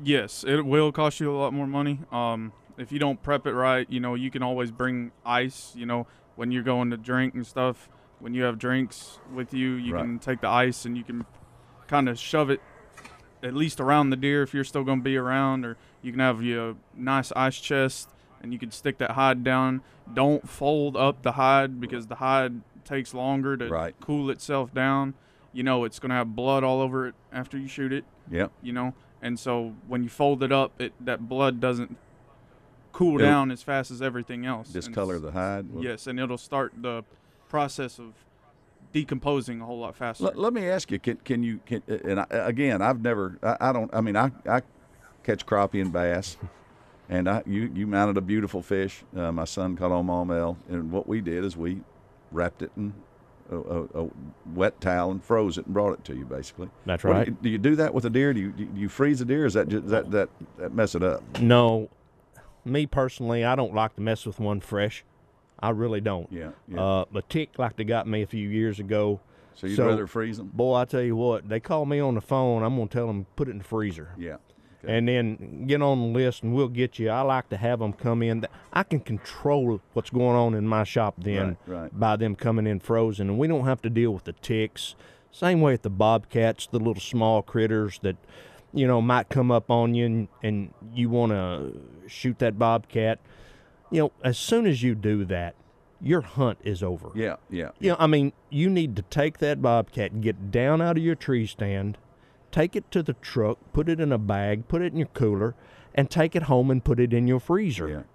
[0.03, 1.99] Yes, it will cost you a lot more money.
[2.13, 5.73] Um, if you don't prep it right, you know, you can always bring ice.
[5.75, 7.89] You know, when you're going to drink and stuff,
[8.21, 10.03] when you have drinks with you, you Right.
[10.03, 11.25] can take the ice and you can
[11.87, 12.61] kind of shove it
[13.43, 16.21] at least around the deer if you're still going to be around, or you can
[16.21, 18.11] have your nice ice chest
[18.43, 19.81] and you can stick that hide down.
[20.13, 23.95] Don't fold up the hide because the hide takes longer to Right.
[24.01, 25.15] cool itself down.
[25.53, 28.49] You know, it's going to have blood all over it after you shoot it Yeah.
[28.63, 31.97] you know and so when you fold it up it that blood doesn't
[32.93, 35.67] cool It'll- down as fast as everything else Discolor the hide.
[35.81, 37.03] yes and it'll start the
[37.51, 38.15] process of
[38.93, 42.21] decomposing a whole lot faster Let, let me ask you, can, can you, can, and
[42.21, 44.63] I, again, I've never, I, I don't, I mean, I, I
[45.23, 46.37] catch crappie and bass,
[47.09, 49.05] and I, you, you mounted a beautiful fish.
[49.17, 51.81] Uh, my son caught on maumelle, and what we did is we
[52.33, 52.95] wrapped it in
[53.51, 54.09] a, a, a
[54.55, 56.71] wet towel and froze it and brought it to you, basically.
[56.87, 57.27] That's What do right.
[57.29, 58.33] you- Do you, do that with a deer?
[58.33, 59.45] Do you, do you freeze a deer?
[59.45, 61.23] Is that just, that, that, that mess it up?
[61.41, 61.89] No,
[62.65, 65.05] me personally, I don't like to mess with one fresh.
[65.63, 66.31] I really don't.
[66.33, 66.81] Yeah, yeah.
[66.81, 69.21] Uh, a tick like they got me a few years ago.
[69.55, 70.47] So you'd rather freeze 'em?
[70.55, 72.63] Boy, I tell you what, they call me on the phone.
[72.63, 74.11] I'm gonna tell them put it in the freezer.
[74.17, 74.37] Yeah.
[74.83, 77.11] And then get on the list, and we'll get you.
[77.11, 78.47] I like to have them come in.
[78.73, 82.01] I can control what's going on in my shop then Right, right.
[82.01, 84.95] by them coming in frozen, and we don't have to deal with the ticks.
[85.31, 88.17] Same way with the bobcats, the little small critters that
[88.73, 93.19] you know might come up on you, and, and you want to shoot that bobcat.
[93.91, 95.55] You know, as soon as you do that,
[96.01, 97.11] your hunt is over.
[97.15, 97.71] Yeah, yeah.
[97.79, 101.15] You know, I mean, you need to take that bobcat, get down out of your
[101.15, 101.99] tree stand,
[102.51, 105.55] take it to the truck, put it in a bag, put it in your cooler,
[105.95, 108.07] and take it home and put it in your freezer.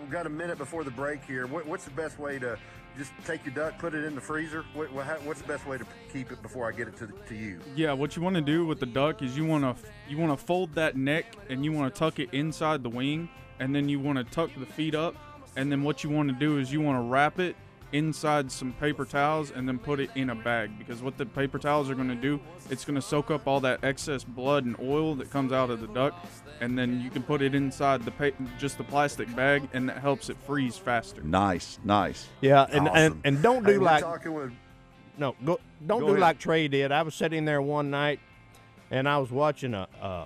[0.01, 1.47] we've got a minute before the break here.
[1.47, 2.57] What, what's the best way to
[2.97, 4.63] just take your duck, put it in the freezer?
[4.74, 7.59] What, what's the best way to keep it before I get it to to you?
[7.76, 9.76] Yeah, what you want to do with the duck is you want to
[10.07, 13.30] you want to fold that neck and you want to tuck it inside the wing,
[13.59, 15.16] and then you want to tuck the feet up,
[15.55, 17.55] and then what you want to do is you want to wrap it
[17.95, 21.57] inside some paper towels and then put it in a bag because what the paper
[21.57, 22.39] towels are going to do,
[22.69, 25.79] it's going to soak up all that excess blood and oil that comes out of
[25.81, 26.13] the duck,
[26.61, 29.97] and then you can put it inside the pa- just the plastic bag, and that
[29.99, 31.21] helps it freeze faster.
[31.21, 32.27] Nice, nice.
[32.41, 33.21] Yeah, and, and Awesome.
[33.23, 34.51] and don't do Hey, like talking with
[35.17, 36.21] no go don't Go do ahead.
[36.21, 36.91] like Trey did.
[36.91, 38.19] I was sitting there one night,
[38.91, 40.25] and I was watching a, a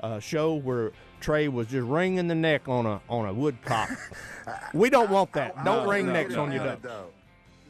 [0.00, 3.90] a show where Trey was just wringing the neck on a on a woodcock.
[4.72, 5.54] we don't want that.
[5.64, 6.84] Don't No, wring no, necks no, on your no, duck.
[6.84, 7.04] No,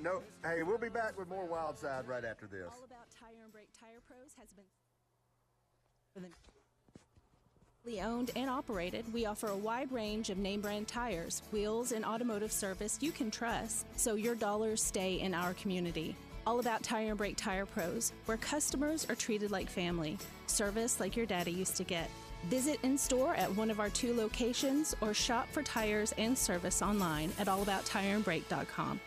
[0.02, 0.22] no.
[0.44, 2.66] Hey, we'll be back with more Wild Side right after this.
[2.66, 4.48] All about Tire and Brake Tire Pros has
[7.88, 12.04] Locally owned and operated, we offer a wide range of name brand tires, wheels, and
[12.04, 16.14] automotive service you can trust so your dollars stay in our community.
[16.46, 21.16] All about Tire and Brake Tire Pros, where customers are treated like family, service like
[21.16, 22.10] your daddy used to get.
[22.44, 26.82] Visit in store at one of our two locations or shop for tires and service
[26.82, 29.00] online at allabouttireandbrake.com.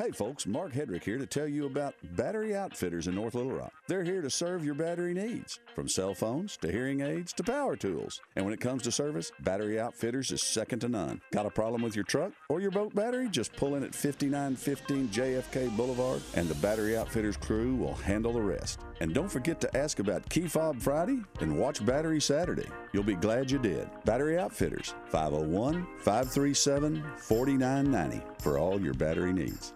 [0.00, 3.72] Hey folks, Mark Hedrick here to tell you about Battery Outfitters in North Little Rock.
[3.88, 7.74] They're here to serve your battery needs, from cell phones to hearing aids to power
[7.74, 8.20] tools.
[8.36, 11.20] And when it comes to service, Battery Outfitters is second to none.
[11.32, 13.28] Got a problem with your truck or your boat battery?
[13.28, 18.40] Just pull in at 5915 JFK Boulevard and the Battery Outfitters crew will handle the
[18.40, 18.78] rest.
[19.00, 22.68] And don't forget to ask about Key Fob Friday and watch Battery Saturday.
[22.92, 23.90] You'll be glad you did.
[24.04, 29.74] Battery Outfitters, 501 537 4990 for all your battery needs.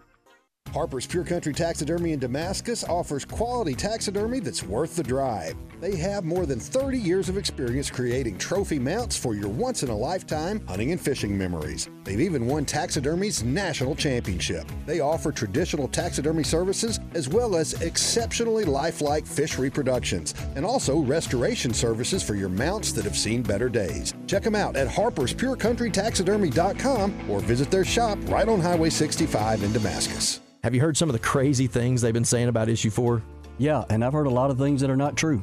[0.73, 5.55] Harper's Pure Country Taxidermy in Damascus offers quality taxidermy that's worth the drive.
[5.83, 9.91] They have more than 30 years of experience creating trophy mounts for your once in
[9.91, 11.91] a lifetime hunting and fishing memories.
[12.05, 14.65] They've even won taxidermy's national championship.
[14.87, 21.75] They offer traditional taxidermy services as well as exceptionally lifelike fish reproductions and also restoration
[21.75, 24.15] services for your mounts that have seen better days.
[24.27, 30.41] Check them out at harperspurecountrytaxidermy.com or visit their shop right on Highway 65 in Damascus.
[30.65, 33.21] Have you heard some of the crazy things they've been saying about issue four?
[33.59, 35.41] Yeah, and I've heard a lot of things that are not true.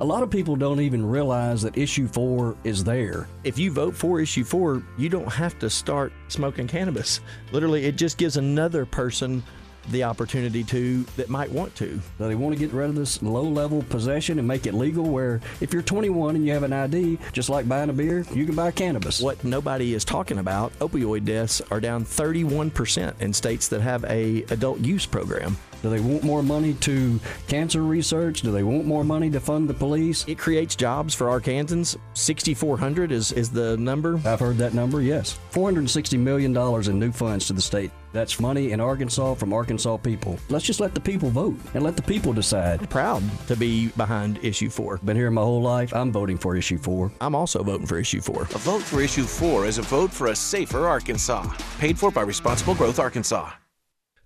[0.00, 3.28] A lot of people don't even realize that issue four is there.
[3.44, 7.20] If you vote for issue four, you don't have to start smoking cannabis.
[7.52, 9.42] Literally, it just gives another person
[9.90, 12.00] the opportunity to that might want to.
[12.18, 15.04] So they want to get rid of this low level possession and make it legal
[15.04, 18.46] where if you're 21 and you have an ID, just like buying a beer, you
[18.46, 19.20] can buy cannabis.
[19.20, 24.42] What nobody is talking about, opioid deaths are down 31% in states that have a
[24.50, 25.56] adult use program.
[25.82, 28.42] Do they want more money to cancer research?
[28.42, 30.24] Do they want more money to fund the police?
[30.28, 31.96] It creates jobs for Arkansans.
[32.14, 34.20] 6,400 is, is the number.
[34.24, 35.38] I've heard that number, yes.
[35.52, 37.90] $460 million in new funds to the state.
[38.12, 40.38] That's money in Arkansas from Arkansas people.
[40.50, 42.88] Let's just let the people vote and let the people decide.
[42.90, 44.98] Proud to be behind issue four.
[44.98, 45.94] Been here my whole life.
[45.94, 47.10] I'm voting for issue four.
[47.20, 48.42] I'm also voting for issue four.
[48.42, 51.50] A vote for issue four is a vote for a safer Arkansas.
[51.78, 53.50] Paid for by Responsible Growth Arkansas.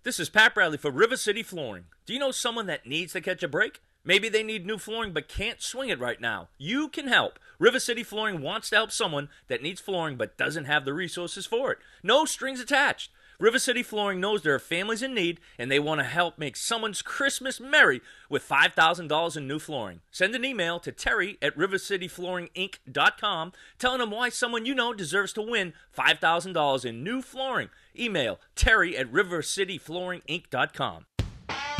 [0.06, 1.86] This is Pat Bradley for River City Flooring.
[2.06, 3.80] Do you know someone that needs to catch a break?
[4.04, 6.46] Maybe they need new flooring but can't swing it right now.
[6.58, 7.40] You can help.
[7.58, 11.44] River City Flooring wants to help someone that needs flooring but doesn't have the resources
[11.44, 11.78] for it.
[12.04, 13.10] No strings attached.
[13.40, 16.56] River City Flooring knows there are families in need and they want to help make
[16.56, 18.00] someone's Christmas merry
[18.30, 20.00] with $5,000 in new flooring.
[20.12, 25.42] Send an email to Terry at rivercityflooringinc.com telling them why someone you know deserves to
[25.42, 27.70] win $5,000 in new flooring.
[27.98, 31.06] Email Terry at rivercityflooringinc.com.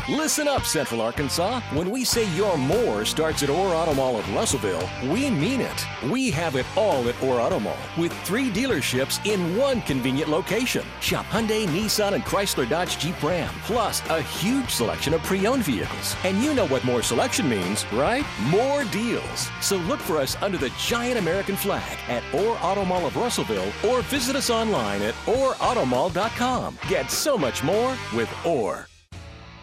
[0.09, 1.61] Listen up, Central Arkansas.
[1.73, 5.85] When we say your more starts at Orr Auto Mall of Russellville, we mean it.
[6.09, 10.87] We have it all at Orr Auto Mall with three dealerships in one convenient location.
[11.01, 16.15] Shop Hyundai, Nissan, and Chrysler Dodge Jeep Ram, plus a huge selection of pre-owned vehicles.
[16.23, 18.25] And you know what more selection means, right?
[18.45, 19.51] More deals.
[19.61, 23.73] So look for us under the giant American flag at Orr Auto Mall of Russellville
[23.85, 26.79] or visit us online at orautomall.com.
[26.89, 28.87] Get so much more with Orr.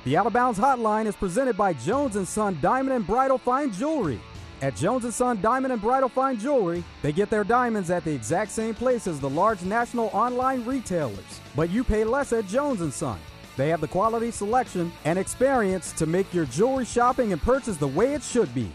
[0.06, 3.72] The Out of Bounds Hotline is presented by Jones & Son Diamond and Bridal Fine
[3.72, 4.20] Jewelry.
[4.62, 8.14] At Jones & Son Diamond and Bridal Fine Jewelry, they get their diamonds at the
[8.14, 12.94] exact same place as the large national online retailers, but you pay less at Jones
[12.94, 13.18] & Son.
[13.56, 17.88] They have the quality selection and experience to make your jewelry shopping and purchase the
[17.88, 18.70] way it should be.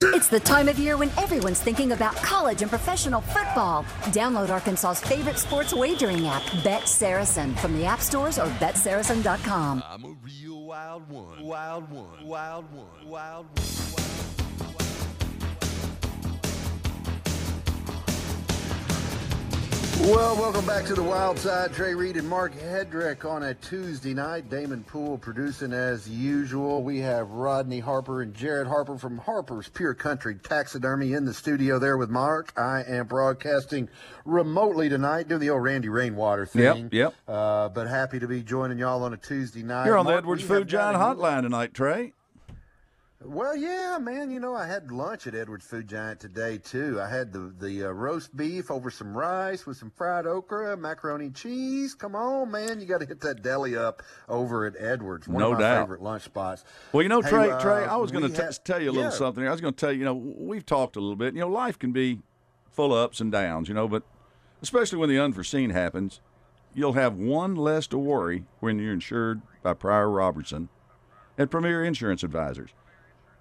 [0.00, 3.82] It's the time of year when everyone's thinking about college and professional football.
[4.14, 9.82] Download Arkansas's favorite sports wagering app, Bet Saracen, from the app stores or betsaracen.com.
[9.84, 14.07] I'm a real wild one, wild one, wild one, wild one.
[20.02, 21.72] Well, welcome back to the Wild Side.
[21.72, 24.48] Trey Reid and Mark Hedrick on a Tuesday night.
[24.48, 26.84] Damon Poole producing as usual.
[26.84, 31.80] We have Rodney Harper and Jared Harper from Harper's Pure Country Taxidermy in the studio
[31.80, 32.52] there with Mark.
[32.56, 33.88] I am broadcasting
[34.24, 36.90] remotely tonight, doing the old Randy Rainwater thing.
[36.92, 37.14] Yep, yep.
[37.26, 39.86] Uh, but happy to be joining y'all on a Tuesday night.
[39.86, 42.14] You're on the Edwards Food Giant Hotline tonight, Trey.
[43.24, 44.30] Well, yeah, man.
[44.30, 47.00] You know, I had lunch at Edwards Food Giant today too.
[47.00, 51.26] I had the the uh, roast beef over some rice with some fried okra, macaroni
[51.26, 51.96] and cheese.
[51.96, 55.26] Come on, man, you got to hit that deli up over at Edwards.
[55.26, 55.82] One No of my doubt.
[55.82, 56.64] favorite lunch spots.
[56.92, 59.10] Well, you know, Hey, Trey, uh, Trey, I was going to tell you a little
[59.10, 59.16] yeah.
[59.16, 59.48] something here.
[59.50, 61.34] I was going to tell you, you know, we've talked a little bit.
[61.34, 62.20] You know, life can be
[62.70, 64.04] full of ups and downs, you know, but
[64.62, 66.20] especially when the unforeseen happens,
[66.72, 70.68] you'll have one less to worry when you're insured by Pryor Robertson
[71.36, 72.70] at Premier Insurance Advisors.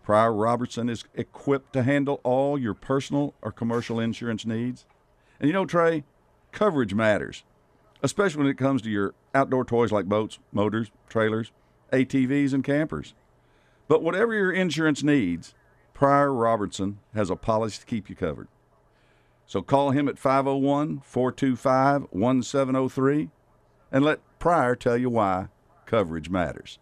[0.07, 4.85] Pryor Robertson is equipped to handle all your personal or commercial insurance needs.
[5.37, 6.05] And you know, Trey,
[6.53, 7.43] coverage matters,
[8.01, 11.51] especially when it comes to your outdoor toys like boats, motors, trailers,
[11.91, 13.15] ATVs, and campers.
[13.89, 15.53] But whatever your insurance needs,
[15.93, 18.47] Pryor Robertson has a policy to keep you covered.
[19.45, 23.29] So call him at 501 425 1703
[23.91, 25.49] and let Pryor tell you why
[25.85, 26.79] coverage matters.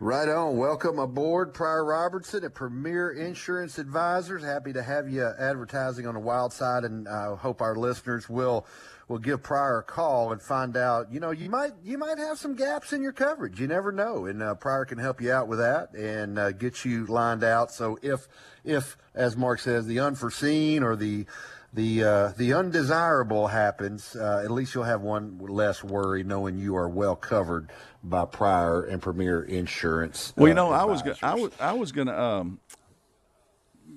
[0.00, 0.56] Right on.
[0.56, 4.42] Welcome aboard, Pryor Robertson at Premier Insurance Advisors.
[4.42, 8.66] Happy to have you advertising on the wild side, and I hope our listeners will
[9.08, 11.12] will give Pryor a call and find out.
[11.12, 13.60] You know, you might you might have some gaps in your coverage.
[13.60, 16.84] You never know, and uh, Pryor can help you out with that and uh, get
[16.84, 17.70] you lined out.
[17.70, 18.26] So if
[18.64, 21.26] if as Mark says, the unforeseen or the
[21.72, 26.76] the uh, the undesirable happens, uh, at least you'll have one less worry knowing you
[26.76, 27.70] are well covered
[28.04, 30.34] by Pryor and Premier Insurance.
[30.36, 31.22] Well, you uh, know, I was go- advisors.
[31.22, 32.60] I was I was going to um,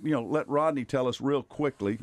[0.03, 1.99] you know let Rodney tell us real quickly.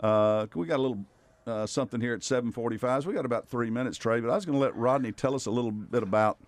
[0.00, 1.04] Uh, we got a little
[1.46, 3.02] uh, something here at seven forty-five.
[3.02, 4.20] So we got about three minutes, Trey.
[4.20, 6.38] But I was going to let Rodney tell us a little bit about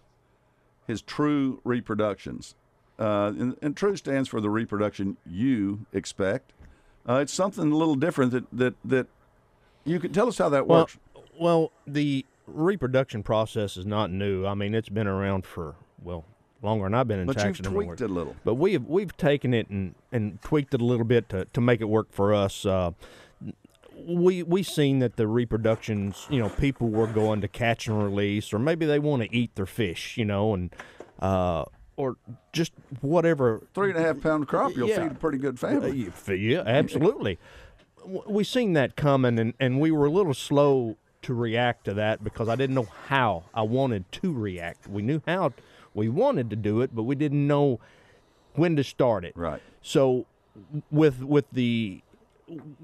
[0.86, 2.56] his true reproductions.
[2.98, 6.52] Uh, and, and true stands for the reproduction you expect.
[7.08, 9.06] Uh, it's something a little different that that that
[9.84, 10.98] you could tell us how that Well, works.
[11.38, 14.44] well, the reproduction process is not new.
[14.46, 16.24] I mean, it's been around for well
[16.62, 17.86] longer than I've been in But you've taxidermy work.
[17.86, 18.36] tweaked it a little.
[18.44, 21.80] But we've we've taken it and, and tweaked it a little bit to, to make
[21.80, 22.66] it work for us.
[22.66, 22.90] Uh,
[24.06, 28.52] we we seen that the reproductions, you know, people were going to catch and release,
[28.52, 30.74] or maybe they want to eat their fish, you know, and
[31.20, 31.64] uh,
[32.00, 32.16] or
[32.52, 33.62] just whatever.
[33.74, 35.02] Three and a half pound crop, you'll Yeah.
[35.02, 36.08] feed a pretty good family.
[36.28, 37.38] Uh, yeah, absolutely.
[38.26, 42.24] We seen that coming, and, and we were a little slow to react to that
[42.24, 44.88] because I didn't know how I wanted to react.
[44.88, 45.52] We knew how
[45.92, 47.78] we wanted to do it, but we didn't know
[48.54, 49.36] when to start it.
[49.36, 49.60] Right.
[49.82, 50.24] So
[50.90, 52.00] with with the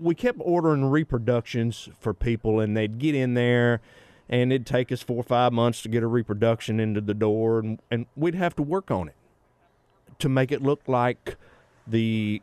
[0.01, 3.81] we kept ordering reproductions for people, and they'd get in there,
[4.29, 7.59] and it'd take us four or five months to get a reproduction into the door,
[7.59, 9.15] and, and we'd have to work on it
[10.19, 11.37] to make it look like
[11.87, 12.43] the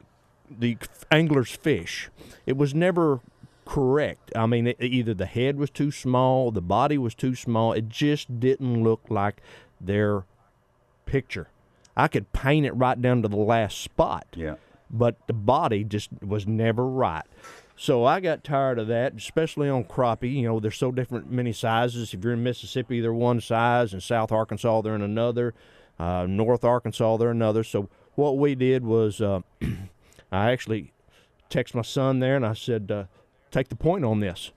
[0.50, 0.78] the
[1.10, 2.10] angler's fish.
[2.46, 3.22] It was never
[3.66, 4.32] correct.
[4.36, 7.74] I mean, it, either the head was too small, the body was too small.
[7.74, 9.42] It just didn't look like
[9.80, 10.26] their
[11.06, 11.50] picture.
[11.96, 14.28] I could paint it right down to the last spot.
[14.36, 14.56] Yeah.
[14.90, 17.26] But the body just was never right.
[17.76, 20.36] So I got tired of that, especially on crappie.
[20.36, 22.14] You know, they're so different, many sizes.
[22.14, 23.94] If you're in Mississippi, they're one size.
[23.94, 25.54] In South Arkansas, they're in another.
[26.00, 27.64] Uh, North Arkansas, they're another.
[27.64, 29.42] So what we did was, uh,
[30.32, 30.94] I actually
[31.50, 33.06] texted my son there and I said, uh,
[33.52, 34.52] "Take the point on this."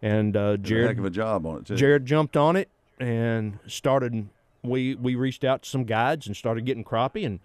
[0.00, 1.76] And uh, Jared, heck of a job on it too.
[1.76, 2.68] Jared jumped on it
[3.00, 4.28] and started.
[4.62, 7.40] We we reached out to some guides and started getting crappie and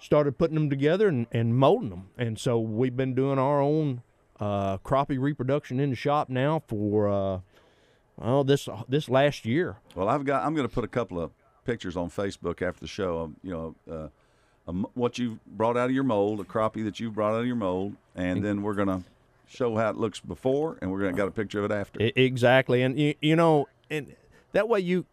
[0.00, 2.10] started putting them together and, and molding them.
[2.18, 4.02] And so we've been doing our own
[4.40, 7.40] uh, crappie reproduction in the shop now for uh,
[8.20, 9.76] oh this this last year.
[9.94, 10.44] Well, I've got.
[10.44, 11.30] I'm going to put a couple of
[11.64, 13.32] pictures on Facebook after the show.
[13.42, 14.08] You know, uh,
[14.68, 17.46] um, what you brought out of your mold, a crappie that you brought out of
[17.46, 19.02] your mold, and then we're going to
[19.46, 22.10] show how it looks before, and we're going to got a picture of it after.
[22.16, 24.14] Exactly, and you, you know, and
[24.52, 25.06] that way you,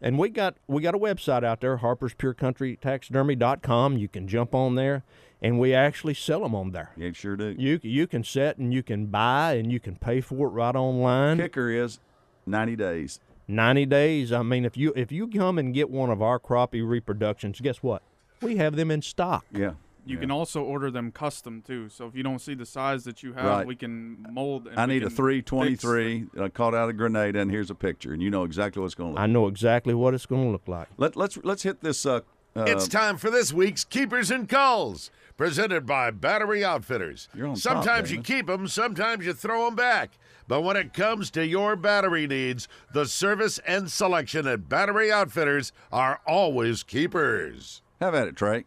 [0.00, 3.96] and we got we got a website out there, Harper's Pure Country Taxidermy.com.
[3.96, 5.04] You can jump on there,
[5.42, 6.92] and we actually sell them on there.
[6.96, 7.54] Yeah, sure do.
[7.58, 10.74] You you can set and you can buy and you can pay for it right
[10.74, 11.38] online.
[11.38, 12.00] Kicker is
[12.46, 13.20] ninety days.
[13.48, 14.32] 90 days.
[14.32, 17.82] I mean, if you if you come and get one of our crappie reproductions, guess
[17.82, 18.02] what?
[18.42, 19.44] We have them in stock.
[19.52, 19.74] Yeah.
[20.04, 21.88] You can also order them custom too.
[21.88, 23.66] So if you don't see the size that you have, Right.
[23.66, 24.68] we can mold.
[24.68, 26.26] And I need a 323.
[26.40, 29.10] I caught out of Grenada, and here's a picture, and you know exactly what's going
[29.10, 29.20] to look.
[29.20, 30.86] I know exactly what it's going to look like.
[30.96, 32.06] Let, let's let's hit this.
[32.06, 32.20] Uh, uh,
[32.58, 37.28] It's time for this week's Keepers and Calls, presented by Battery Outfitters.
[37.34, 38.24] You're on top, sometimes you Damon.
[38.24, 40.12] keep them, sometimes you throw them back.
[40.48, 45.72] But when it comes to your battery needs, the service and selection at Battery Outfitters
[45.92, 47.82] are always keepers.
[48.00, 48.64] Have at it, Trey.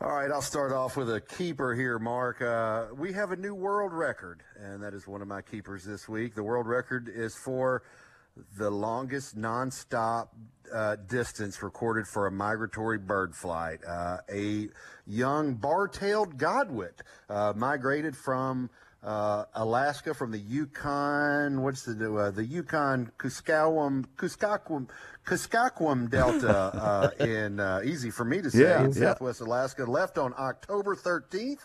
[0.00, 2.42] All right, I'll start off with a keeper here, Mark.
[2.42, 6.08] Uh, we have a new world record, and that is one of my keepers this
[6.08, 6.34] week.
[6.34, 7.82] The world record is for
[8.56, 10.28] the longest nonstop
[10.74, 13.80] uh, distance recorded for a migratory bird flight.
[13.86, 14.68] Uh, a
[15.06, 18.68] young bar-tailed godwit uh, migrated from
[19.02, 21.62] uh, Alaska, from the Yukon.
[21.62, 24.88] What's the uh, the Yukon Kuskokwim Kuskokwim
[25.24, 29.12] Kuskokwim Delta uh, in uh, easy for me to say Yeah, in yeah.
[29.12, 29.84] Southwest Alaska.
[29.84, 31.60] Left on October 13th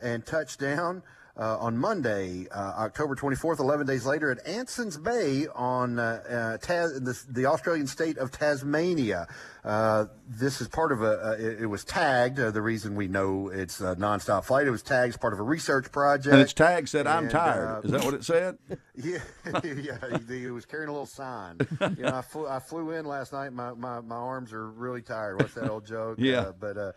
[0.00, 1.02] and touched down
[1.36, 6.58] uh, on Monday, uh, October 24th, 11 days later at Anson's Bay on uh, uh,
[6.58, 9.26] Tas- the, the Australian state of Tasmania.
[9.64, 13.06] Uh, this is part of a, uh, it, it was tagged, uh, the reason we
[13.08, 16.32] know it's a nonstop flight, it was tagged as part of a research project.
[16.32, 18.58] And its tag said, "I'm And, tired." Is that what it said?
[18.96, 19.18] yeah,
[19.64, 19.98] yeah.
[20.28, 21.58] He, he was carrying a little sign.
[21.96, 23.52] You know, I flew, I flew in last night.
[23.52, 25.40] My, my, my arms are really tired.
[25.40, 26.18] What's that old joke?
[26.22, 26.50] Yeah.
[26.58, 26.92] But uh,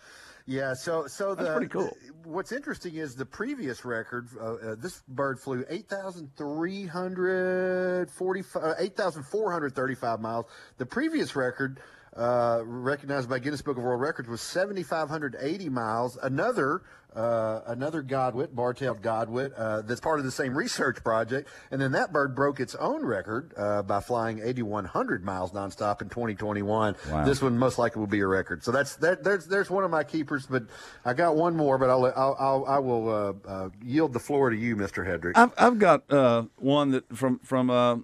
[0.46, 0.74] yeah.
[0.74, 1.96] So so That's the pretty cool.
[2.24, 4.28] what's interesting is the previous record.
[4.39, 9.76] Uh, uh, this bird flew eight thousand three hundred forty uh, eight thousand four hundred
[9.76, 10.46] thirty five miles.
[10.78, 11.80] The previous record.
[12.16, 16.18] Uh, recognized by Guinness Book of World Records was 7,580 miles.
[16.22, 16.82] Another
[17.16, 21.49] uh, another godwit, bar-tailed godwit, uh, that's part of the same research project.
[21.72, 26.09] And then that bird broke its own record uh, by flying 8,100 miles nonstop in
[26.09, 26.95] 2021.
[27.09, 27.26] Wow.
[27.26, 28.63] This one most likely will be a record.
[28.63, 30.63] So that's that, there's there's one of my keepers, but
[31.05, 34.49] I got one more, but I'll, I'll, I'll I will uh, uh, yield the floor
[34.49, 35.05] to you, Mr.
[35.07, 35.34] Hedrick.
[35.36, 37.97] I've, I've got uh, one that from from uh,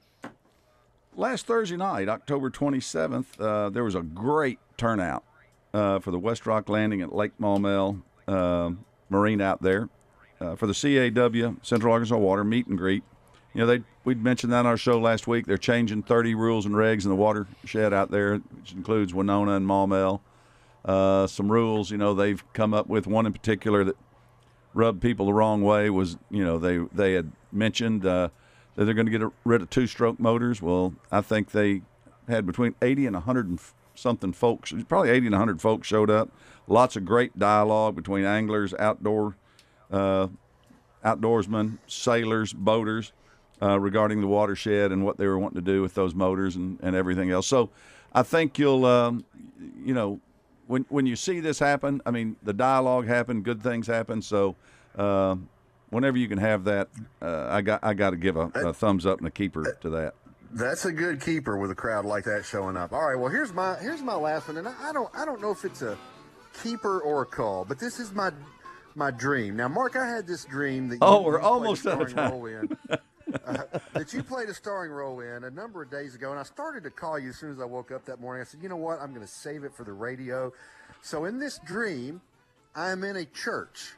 [1.16, 3.39] last Thursday night, October 27th.
[3.39, 5.24] Uh, there was a great turnout
[5.74, 8.72] uh, for the West Rock Landing at Lake Maumelle uh,
[9.09, 9.89] Marine out there
[10.39, 13.03] uh, for the CAW Central Arkansas Water meet and greet.
[13.53, 15.45] You know, they we'd mentioned that on our show last week.
[15.45, 19.68] They're changing 30 rules and regs in the watershed out there, which includes Winona and
[19.68, 20.22] Maumelle.
[20.86, 23.97] Uh, some rules, you know, they've come up with one in particular that
[24.74, 28.30] rubbed people the wrong way was you know they they had mentioned uh,
[28.82, 30.60] that they're going to get rid of two stroke motors.
[30.60, 31.84] Well, I think they
[32.28, 33.60] had between 80 and 100 and
[33.94, 36.32] something folks, probably 80 and 100 folks showed up.
[36.68, 39.36] Lots of great dialogue between anglers, outdoor
[39.92, 40.30] uh,
[41.06, 43.14] outdoorsmen, sailors, boaters
[43.62, 46.80] uh, regarding the watershed and what they were wanting to do with those motors and,
[46.82, 47.46] and everything else.
[47.46, 47.70] So
[48.14, 49.26] I think you'll, um,
[49.86, 50.20] you know,
[50.66, 54.24] when when you see this happen, I mean, the dialogue happened, good things happened.
[54.24, 54.56] So
[54.96, 55.50] um
[55.92, 56.89] whenever you can have that,
[57.22, 59.89] uh, I got I got to give a, a thumbs up and a keeper to
[59.92, 60.16] that.
[60.54, 62.92] That's a good keeper with a crowd like that showing up.
[62.92, 65.39] All right, well here's my here's my last one, and I, I don't I don't
[65.42, 65.98] know if it's a
[66.64, 68.32] keeper or a call, but this is my
[68.96, 69.56] my dream.
[69.56, 72.10] Now, Mark, I had this dream that you, Oh, we're played a almost out of
[72.10, 72.32] starring time.
[72.32, 72.78] role in,
[73.46, 73.64] uh,
[73.94, 76.84] that you played a starring role in a number of days ago, and I started
[76.84, 78.42] to call you as soon as I woke up that morning.
[78.42, 80.52] I said, you know what, I'm going to save it for the radio.
[81.02, 82.20] So in this dream,
[82.76, 83.94] I'm in a church.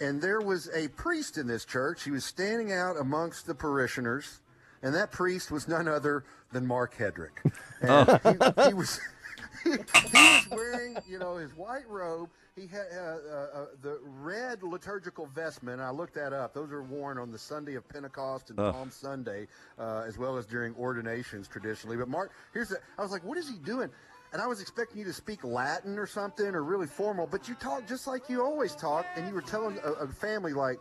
[0.00, 2.02] And there was a priest in this church.
[2.02, 4.40] He was standing out amongst the parishioners,
[4.82, 7.40] and that priest was none other than Mark Hedrick.
[7.80, 8.20] And
[8.58, 9.00] he, he was
[9.64, 12.28] he was wearing, you know, his white robe.
[12.56, 15.80] He had uh, uh, uh, the red liturgical vestment.
[15.80, 16.54] I looked that up.
[16.54, 18.72] Those are worn on the Sunday of Pentecost and Ugh.
[18.72, 21.96] Palm Sunday, uh, as well as during ordinations traditionally.
[21.96, 22.78] But Mark, here's the.
[22.98, 23.90] I was like, what is he doing?
[24.34, 27.54] And I was expecting you to speak Latin or something or really formal, but you
[27.54, 30.80] talk just like you always talk, and you were telling a, a family like,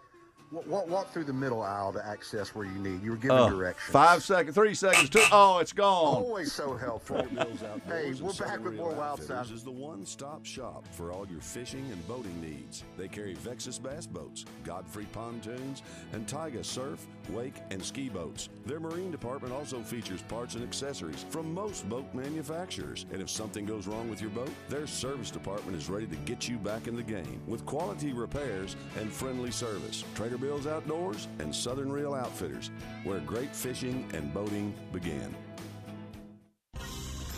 [0.68, 3.04] walk, walk through the middle aisle to access where you need.
[3.04, 3.92] You were giving Uh, directions.
[3.92, 5.22] Five seconds, three seconds, two.
[5.32, 6.16] Oh, it's gone.
[6.24, 7.26] Always so helpful.
[7.88, 9.50] hey, we're back with more Wild Side.
[9.52, 12.84] is the one-stop shop for all your fishing and boating needs.
[12.98, 15.82] They carry Vexus bass boats, Godfrey pontoons,
[16.14, 18.50] and Taiga surf, wake, and ski boats.
[18.66, 23.06] Their marine department also features parts and accessories from most boat manufacturers.
[23.12, 26.48] And if something goes wrong with your boat, their service department is ready to get
[26.48, 30.04] you back in the game with quality repairs and friendly service.
[30.16, 32.70] Trader Bill's Outdoors and Southern Reel Outfitters,
[33.06, 35.34] where great fishing and boating begin.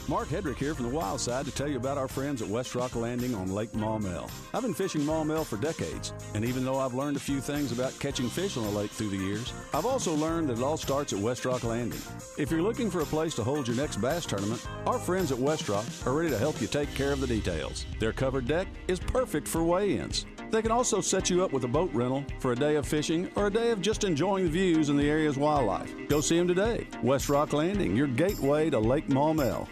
[0.07, 2.75] Mark Hedrick here from the Wild Side to tell you about our friends at West
[2.75, 4.29] Rock Landing on Lake Maumelle.
[4.53, 7.97] I've been fishing Maumelle for decades, and even though I've learned a few things about
[7.99, 11.13] catching fish on the lake through the years, I've also learned that it all starts
[11.13, 12.01] at West Rock Landing.
[12.37, 15.39] If you're looking for a place to hold your next bass tournament, our friends at
[15.39, 17.85] West Rock are ready to help you take care of the details.
[17.99, 20.25] Their covered deck is perfect for weigh-ins.
[20.55, 23.29] They can also set you up with a boat rental for a day of fishing
[23.35, 25.93] or a day of just enjoying the views and the area's wildlife.
[26.07, 26.87] Go see them today.
[27.03, 29.67] West Rock Landing, your gateway to Lake Maumelle.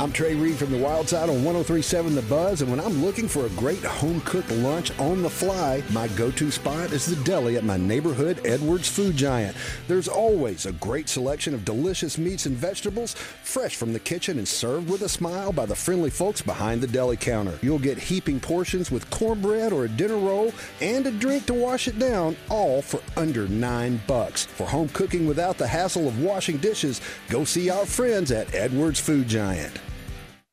[0.00, 3.28] I'm Trey Reid from the Wild Side on 1037 The Buzz, and when I'm looking
[3.28, 7.22] for a great home cooked lunch on the fly, my go to spot is the
[7.22, 9.54] deli at my neighborhood Edwards Food Giant.
[9.88, 14.48] There's always a great selection of delicious meats and vegetables, fresh from the kitchen and
[14.48, 17.58] served with a smile by the friendly folks behind the deli counter.
[17.60, 21.88] You'll get heaping portions with cornbread or a dinner roll and a drink to wash
[21.88, 24.46] it down, all for under nine bucks.
[24.46, 28.98] For home cooking without the hassle of washing dishes, go see our friends at Edwards
[28.98, 29.78] Food Giant.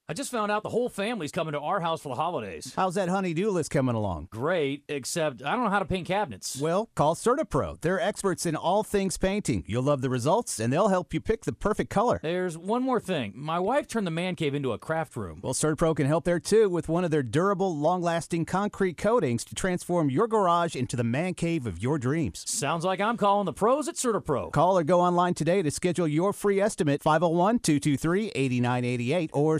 [0.09, 2.71] I just found out the whole family's coming to our house for the holidays.
[2.77, 4.29] How's that honey-do list coming along?
[4.31, 6.61] Great, except I don't know how to paint cabinets.
[6.61, 7.81] Well, call CertaPro.
[7.81, 9.65] They're experts in all things painting.
[9.67, 12.21] You'll love the results, and they'll help you pick the perfect color.
[12.23, 13.33] There's one more thing.
[13.35, 15.41] My wife turned the man cave into a craft room.
[15.43, 19.55] Well, CertaPro can help there too with one of their durable, long-lasting concrete coatings to
[19.55, 22.49] transform your garage into the man cave of your dreams.
[22.49, 24.53] Sounds like I'm calling the pros at CertaPro.
[24.53, 29.59] Call or go online today to schedule your free estimate 501-223-8988 or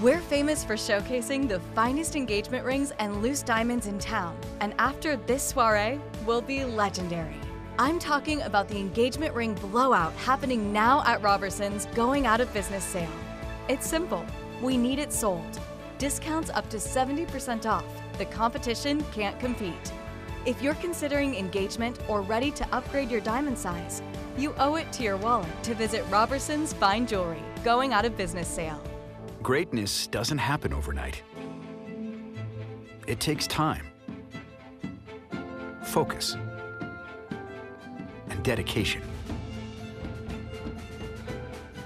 [0.00, 4.36] We're famous for showcasing the finest engagement rings and loose diamonds in town.
[4.60, 7.36] And after this soiree, we'll be legendary.
[7.78, 12.84] I'm talking about the engagement ring blowout happening now at Robertson's going out of business
[12.84, 13.08] sale.
[13.68, 14.26] It's simple.
[14.60, 15.60] We need it sold.
[15.98, 17.84] Discounts up to 70% off.
[18.18, 19.92] The competition can't compete.
[20.44, 24.02] If you're considering engagement or ready to upgrade your diamond size,
[24.36, 28.48] you owe it to your wallet to visit Robertson's Fine Jewelry going out of business
[28.48, 28.82] sale.
[29.40, 31.22] Greatness doesn't happen overnight.
[33.06, 33.86] It takes time,
[35.84, 36.36] focus,
[38.28, 39.02] and dedication.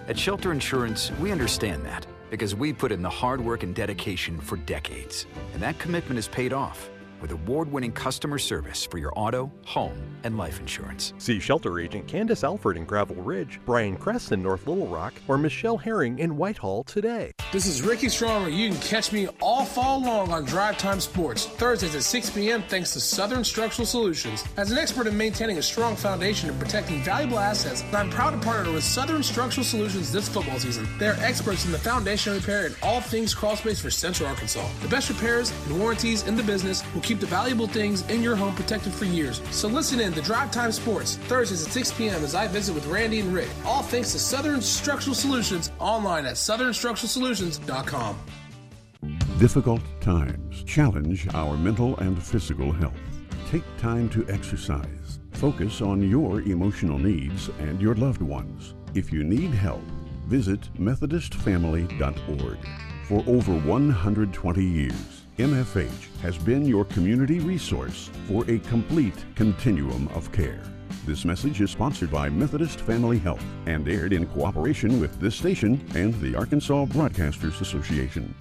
[0.09, 4.41] At Shelter Insurance, we understand that because we put in the hard work and dedication
[4.41, 5.27] for decades.
[5.53, 6.89] And that commitment is paid off
[7.21, 11.15] with award winning customer service for your auto, home, and life insurance.
[11.19, 15.39] See shelter agent Candace Alford in Gravel Ridge, Brian Kress in North Little Rock, or
[15.39, 17.33] Michelle Herring in Whitehall today.
[17.53, 18.49] This is Ricky Stromer.
[18.49, 22.63] You can catch me all fall long on Drive Time Sports, Thursdays at 6 p.m.
[22.69, 24.45] thanks to Southern Structural Solutions.
[24.57, 28.39] As an expert in maintaining a strong foundation and protecting valuable assets, I'm proud to
[28.39, 30.87] partner with Southern Structural Solutions this football season.
[30.99, 34.69] They are experts in the foundation repair and all things crawl space for Central Arkansas.
[34.83, 38.35] The best repairs and warranties in the business will keep the valuable things in your
[38.35, 39.41] home protected for years.
[39.51, 42.25] So listen in to Drive Time Sports, Thursdays at 6 p.m.
[42.25, 43.49] as I visit with Randy and Rick.
[43.65, 48.19] All thanks to Southern Structural Solutions online at southernstructuralsolutions.com.
[49.39, 52.99] Difficult times challenge our mental and physical health.
[53.51, 55.21] Take time to exercise.
[55.33, 58.75] Focus on your emotional needs and your loved ones.
[58.95, 59.83] If you need help,
[60.27, 62.59] visit MethodistFamily.org.
[63.07, 70.33] For over 120 years, MFH has been your community resource for a complete continuum of
[70.33, 70.63] care.
[71.05, 75.87] This message is sponsored by Methodist Family Health and aired in cooperation with this station
[75.95, 78.35] and the Arkansas Broadcasters Association.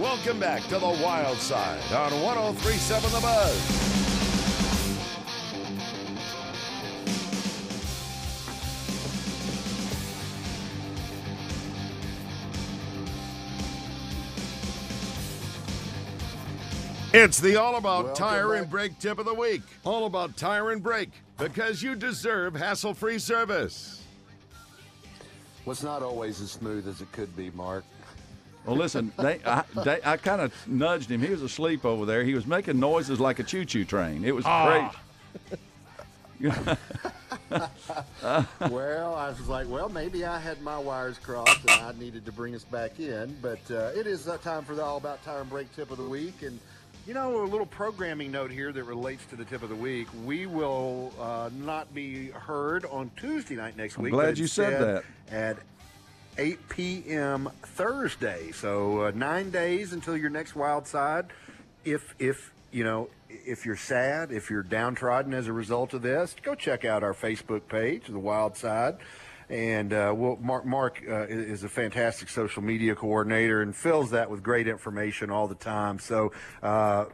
[0.00, 3.87] Welcome back to the Wild Side on 1037 The Buzz.
[17.20, 18.60] It's the All About Welcome Tire back.
[18.60, 19.62] and Brake tip of the week.
[19.82, 24.04] All about tire and brake because you deserve hassle free service.
[25.64, 27.82] Was not always as smooth as it could be, Mark.
[28.64, 31.20] Well, listen, they, I, they, I kind of nudged him.
[31.20, 32.22] He was asleep over there.
[32.22, 34.24] He was making noises like a choo-choo train.
[34.24, 34.94] It was Ah.
[35.50, 35.58] great.
[38.70, 42.32] well, I was like, well, maybe I had my wires crossed and I needed to
[42.32, 43.36] bring us back in.
[43.42, 45.96] But uh, it is uh, time for the All About Tire and Brake tip of
[45.98, 46.42] the week.
[46.42, 46.60] And,
[47.08, 50.08] you know, a little programming note here that relates to the tip of the week.
[50.26, 54.12] We will uh, not be heard on Tuesday night next I'm week.
[54.12, 55.04] glad you said that.
[55.34, 55.56] At
[56.36, 57.48] 8 p.m.
[57.62, 58.52] Thursday.
[58.52, 61.28] So uh, nine days until your next Wild Side.
[61.82, 66.36] If if you know if you're sad, if you're downtrodden as a result of this,
[66.42, 68.98] go check out our Facebook page, The Wild Side.
[69.50, 74.30] And uh, well, Mark, Mark uh, is a fantastic social media coordinator and fills that
[74.30, 75.98] with great information all the time.
[75.98, 76.32] So,
[76.62, 77.06] uh,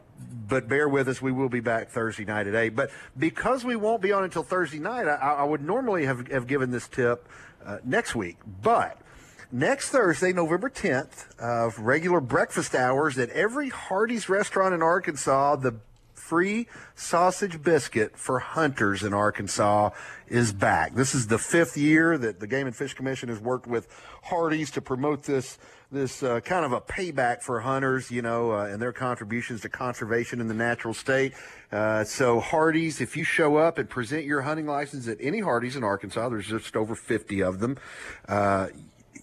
[0.47, 1.21] but bear with us.
[1.21, 2.69] We will be back Thursday night at 8.
[2.69, 6.47] But because we won't be on until Thursday night, I, I would normally have, have
[6.47, 7.27] given this tip
[7.65, 8.37] uh, next week.
[8.61, 8.99] But
[9.51, 15.75] Next Thursday, November 10th, uh, regular breakfast hours at every Hardee's restaurant in Arkansas, the
[16.25, 16.65] free
[16.95, 19.91] sausage biscuit for hunters in Arkansas
[20.27, 20.95] is back.
[20.95, 23.87] This is the fifth year that the Game and Fish Commission has worked with
[24.23, 25.59] Hardee's to promote this
[25.91, 29.69] this uh, kind of a payback for hunters, you know, uh, and their contributions to
[29.69, 31.33] conservation in the natural state.
[31.71, 35.75] Uh, so Hardee's, if you show up and present your hunting license at any Hardee's
[35.75, 37.77] in Arkansas, there's just over 50 of them.
[38.27, 38.67] Uh,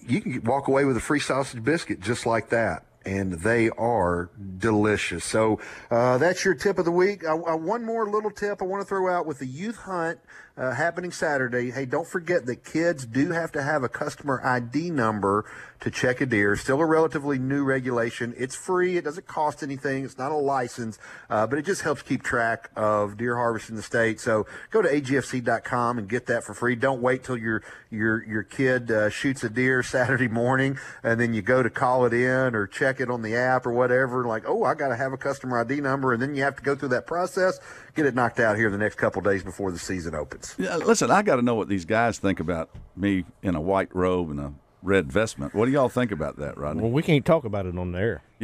[0.07, 2.87] you can walk away with a free sausage biscuit just like that.
[3.05, 5.25] And they are delicious.
[5.25, 7.25] So uh, that's your tip of the week.
[7.25, 10.19] Uh, uh, one more little tip I want to throw out with the youth hunt
[10.57, 11.71] uh, happening Saturday.
[11.71, 15.45] Hey, don't forget that kids do have to have a customer ID number
[15.81, 16.55] to check a deer.
[16.57, 18.35] Still a relatively new regulation.
[18.37, 18.97] It's free.
[18.97, 20.05] It doesn't cost anything.
[20.05, 20.99] It's not a license,
[21.29, 24.21] uh, but it just helps keep track of deer harvest in the state.
[24.21, 26.77] So go to agfc.com and get that for free.
[26.77, 31.35] Don't wait till your your your kid uh, shoots a deer Saturday morning and then
[31.35, 34.25] you go to call it in or check it on the app or whatever.
[34.25, 36.63] Like, oh, I got to have a customer ID number, and then you have to
[36.63, 37.59] go through that process.
[37.95, 40.42] Get it knocked out here the next couple days before the season opens.
[40.59, 43.95] Yeah, listen, I got to know what these guys think about me in a white
[43.95, 45.55] robe and a red vestment.
[45.55, 46.83] What do y'all think about that, Rodney?
[46.83, 48.23] Well, we can't talk about it on the air.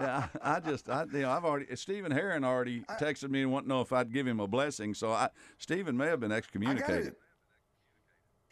[0.00, 1.76] Yeah, I I just, I, you know, I've already.
[1.76, 4.94] Stephen Herron already texted me and wanted to know if I'd give him a blessing.
[4.94, 7.14] So I, Stephen may have been excommunicated.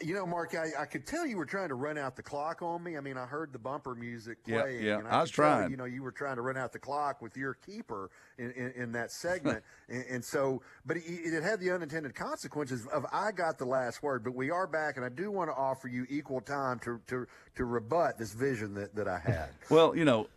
[0.03, 2.63] You know, Mark, I, I could tell you were trying to run out the clock
[2.63, 2.97] on me.
[2.97, 4.85] I mean, I heard the bumper music playing.
[4.85, 5.71] yeah, and I was trying.
[5.71, 8.73] You know, you were trying to run out the clock with your keeper in, in,
[8.73, 9.63] in that segment.
[9.89, 14.03] and, and so, but it, it had the unintended consequences of I got the last
[14.03, 14.25] word.
[14.25, 17.27] But we are back, and I do want to offer you equal time to, to,
[17.57, 19.51] to rebut this vision that, that I had.
[19.69, 20.29] Well, you know,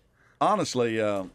[0.41, 1.28] honestly, uh, I,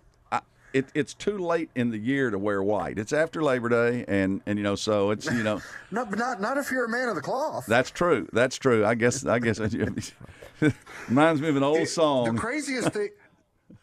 [0.73, 2.99] it, it's too late in the year to wear white.
[2.99, 5.61] It's after Labor Day, and and you know, so it's you know,
[5.91, 7.67] no, but not, not if you're a man of the cloth.
[7.67, 8.29] that's true.
[8.33, 8.85] That's true.
[8.85, 9.25] I guess.
[9.27, 9.61] I guess.
[11.09, 12.35] reminds me of an old song.
[12.35, 13.11] The craziest thing,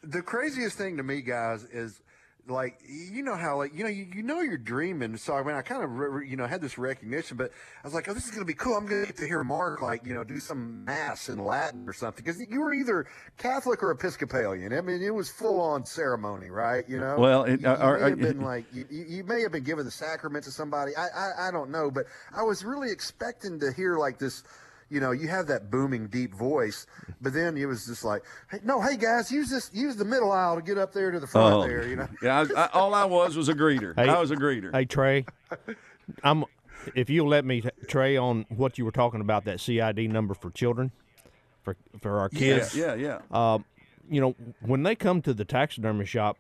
[0.03, 2.01] the craziest thing to me, guys, is
[2.47, 5.17] like you know how like you know you, you know you're dreaming.
[5.17, 7.51] So I mean, I kind of re- re- you know had this recognition, but
[7.83, 8.75] I was like, oh, this is gonna be cool.
[8.77, 11.93] I'm gonna get to hear Mark like you know do some mass in Latin or
[11.93, 14.73] something because you were either Catholic or Episcopalian.
[14.73, 16.87] I mean, it was full on ceremony, right?
[16.87, 17.15] You know.
[17.17, 19.23] Well, it- you, you uh, are- may are- have uh, been like you, you you
[19.23, 20.95] may have been given the sacrament to somebody.
[20.95, 24.43] I, I I don't know, but I was really expecting to hear like this
[24.89, 26.86] you know, you have that booming, deep voice,
[27.21, 30.31] but then it was just like, hey, no, hey guys, use this, use the middle
[30.31, 32.07] aisle to get up there to the front Oh, there, you know.
[32.21, 32.38] yeah.
[32.38, 33.95] I, was- I, all I was was a greeter.
[33.95, 34.73] Hey- I was a greeter.
[34.73, 35.25] Hey Trey,
[36.23, 36.45] I'm.
[36.93, 40.51] If you'll let me, Trey, on what you were talking about that CID number for
[40.51, 40.91] children,
[41.63, 42.75] for for our Yeah, kids.
[42.75, 43.19] yeah, yeah.
[43.31, 43.57] Uh,
[44.07, 46.38] you know, when they come to the taxidermy shop,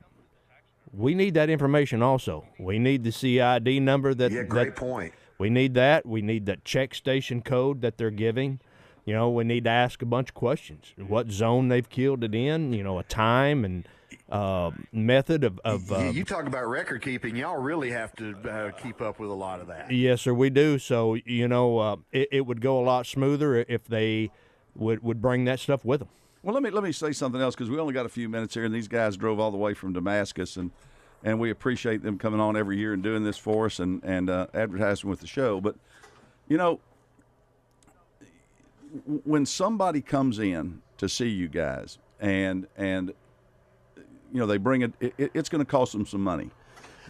[0.93, 2.45] we need that information also.
[2.59, 4.31] We need the CID number that.
[4.31, 5.13] Yeah, great that- point.
[5.37, 6.05] We need that.
[6.05, 8.59] We need that check station code that they're giving.
[9.05, 10.93] You know, we need to ask a bunch of questions.
[10.97, 12.73] What zone they've killed it in.
[12.73, 13.87] You know, a time and
[14.29, 15.59] uh, method of.
[15.63, 19.19] of You- uh, you talk about record keeping, y'all really have to uh, keep up
[19.19, 19.91] with a lot of that.
[19.91, 20.79] Yes, sir, we do.
[20.79, 24.31] So you know, uh, it, it would go a lot smoother if they
[24.75, 26.09] would would bring that stuff with them.
[26.41, 28.53] Well, let me let me say something else because we only got a few minutes
[28.53, 30.71] here, and these guys drove all the way from Damascus, and
[31.23, 34.29] and we appreciate them coming on every year and doing this for us and and
[34.29, 35.59] uh, advertising with the show.
[35.61, 35.75] But
[36.47, 36.79] you know,
[39.23, 43.13] when somebody comes in to see you guys, and and
[44.31, 46.49] you know they bring it, it it's going to cost them some money.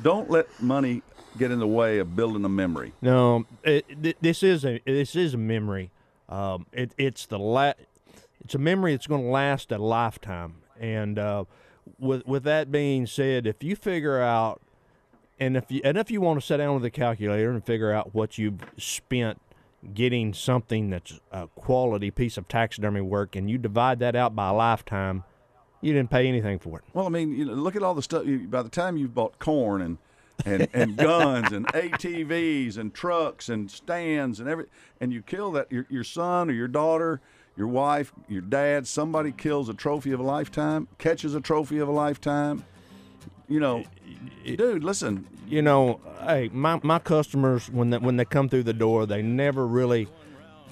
[0.02, 1.02] Don't let money
[1.38, 2.94] get in the way of building a memory.
[3.02, 5.92] No, it, th- this is a this is a memory.
[6.30, 7.74] Um, it, it's the la-
[8.44, 10.56] it's a memory that's going to last a lifetime.
[10.80, 11.46] And uh,
[12.00, 14.62] with with that being said, if you figure out,
[15.40, 17.92] and if you and if you want to sit down with a calculator and figure
[17.92, 19.42] out what you've spent
[19.94, 24.50] getting something that's a quality piece of taxidermy work, and you divide that out by
[24.50, 25.24] a lifetime,
[25.82, 26.86] you didn't pay anything for it.
[26.94, 28.26] Well, I mean, you know, look at all the stuff.
[28.26, 29.98] You, by the time you've bought corn and
[30.46, 34.66] and, and guns and ATVs and trucks and stands and every,
[35.00, 37.22] and you kill that your your son or your daughter,
[37.58, 41.88] your wife, your dad, somebody kills a trophy of a lifetime, catches a trophy of
[41.88, 42.64] a lifetime.
[43.48, 43.84] You know,
[44.46, 45.28] dude, listen.
[45.48, 49.22] You know, hey, my, my customers when they, when they come through the door, they
[49.22, 50.08] never really,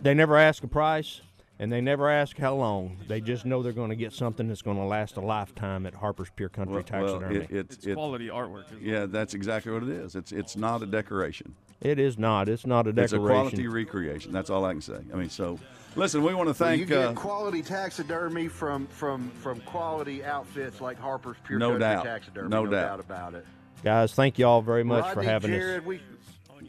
[0.02, 1.22] they never ask a price,
[1.60, 2.98] and they never ask how long.
[3.08, 5.94] They just know they're going to get something that's going to last a lifetime at
[5.94, 7.46] Harper's Pure Country Well, well, Taxidermy.
[7.46, 8.66] it- it's, It's quality artwork.
[8.66, 8.80] As well.
[8.82, 10.16] Yeah, that's exactly what it is.
[10.16, 11.54] It's it's not a decoration.
[11.80, 12.50] It is not.
[12.50, 13.04] It's not a decoration.
[13.20, 14.32] It's a quality recreation.
[14.32, 14.98] That's all I can say.
[15.14, 15.60] I mean, so
[15.96, 16.80] listen, we want to Well, thank.
[16.80, 22.04] you get uh, quality taxidermy from from from quality outfits like Harper's Pure No doubt.
[22.06, 22.50] Taxidermy.
[22.50, 22.88] No No, doubt.
[22.88, 23.46] doubt about it.
[23.84, 25.86] Guys, thank y'all very much for having Jared, us.
[25.86, 26.02] We,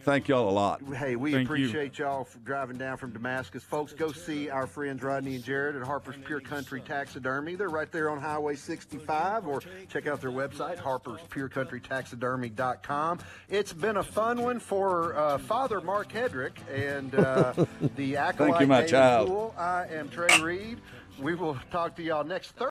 [0.05, 0.81] thank y'all a lot.
[0.95, 3.63] hey, we Thank appreciate y'all for driving down from Damascus.
[3.63, 7.55] Folks, go see our friends Rodney and Jared at Harper's Pure Country Taxidermy.
[7.55, 13.19] They're right there on Highway 65, or check out their website, harperspure.countrytaxidermy.com.
[13.49, 17.55] It's been a fun one for uh, Father Mark Hedrick and uh,
[17.97, 19.55] the acolyte you, my child.
[19.57, 20.81] I am Trey Reid.
[21.19, 22.59] We will talk to y'all next Thursday.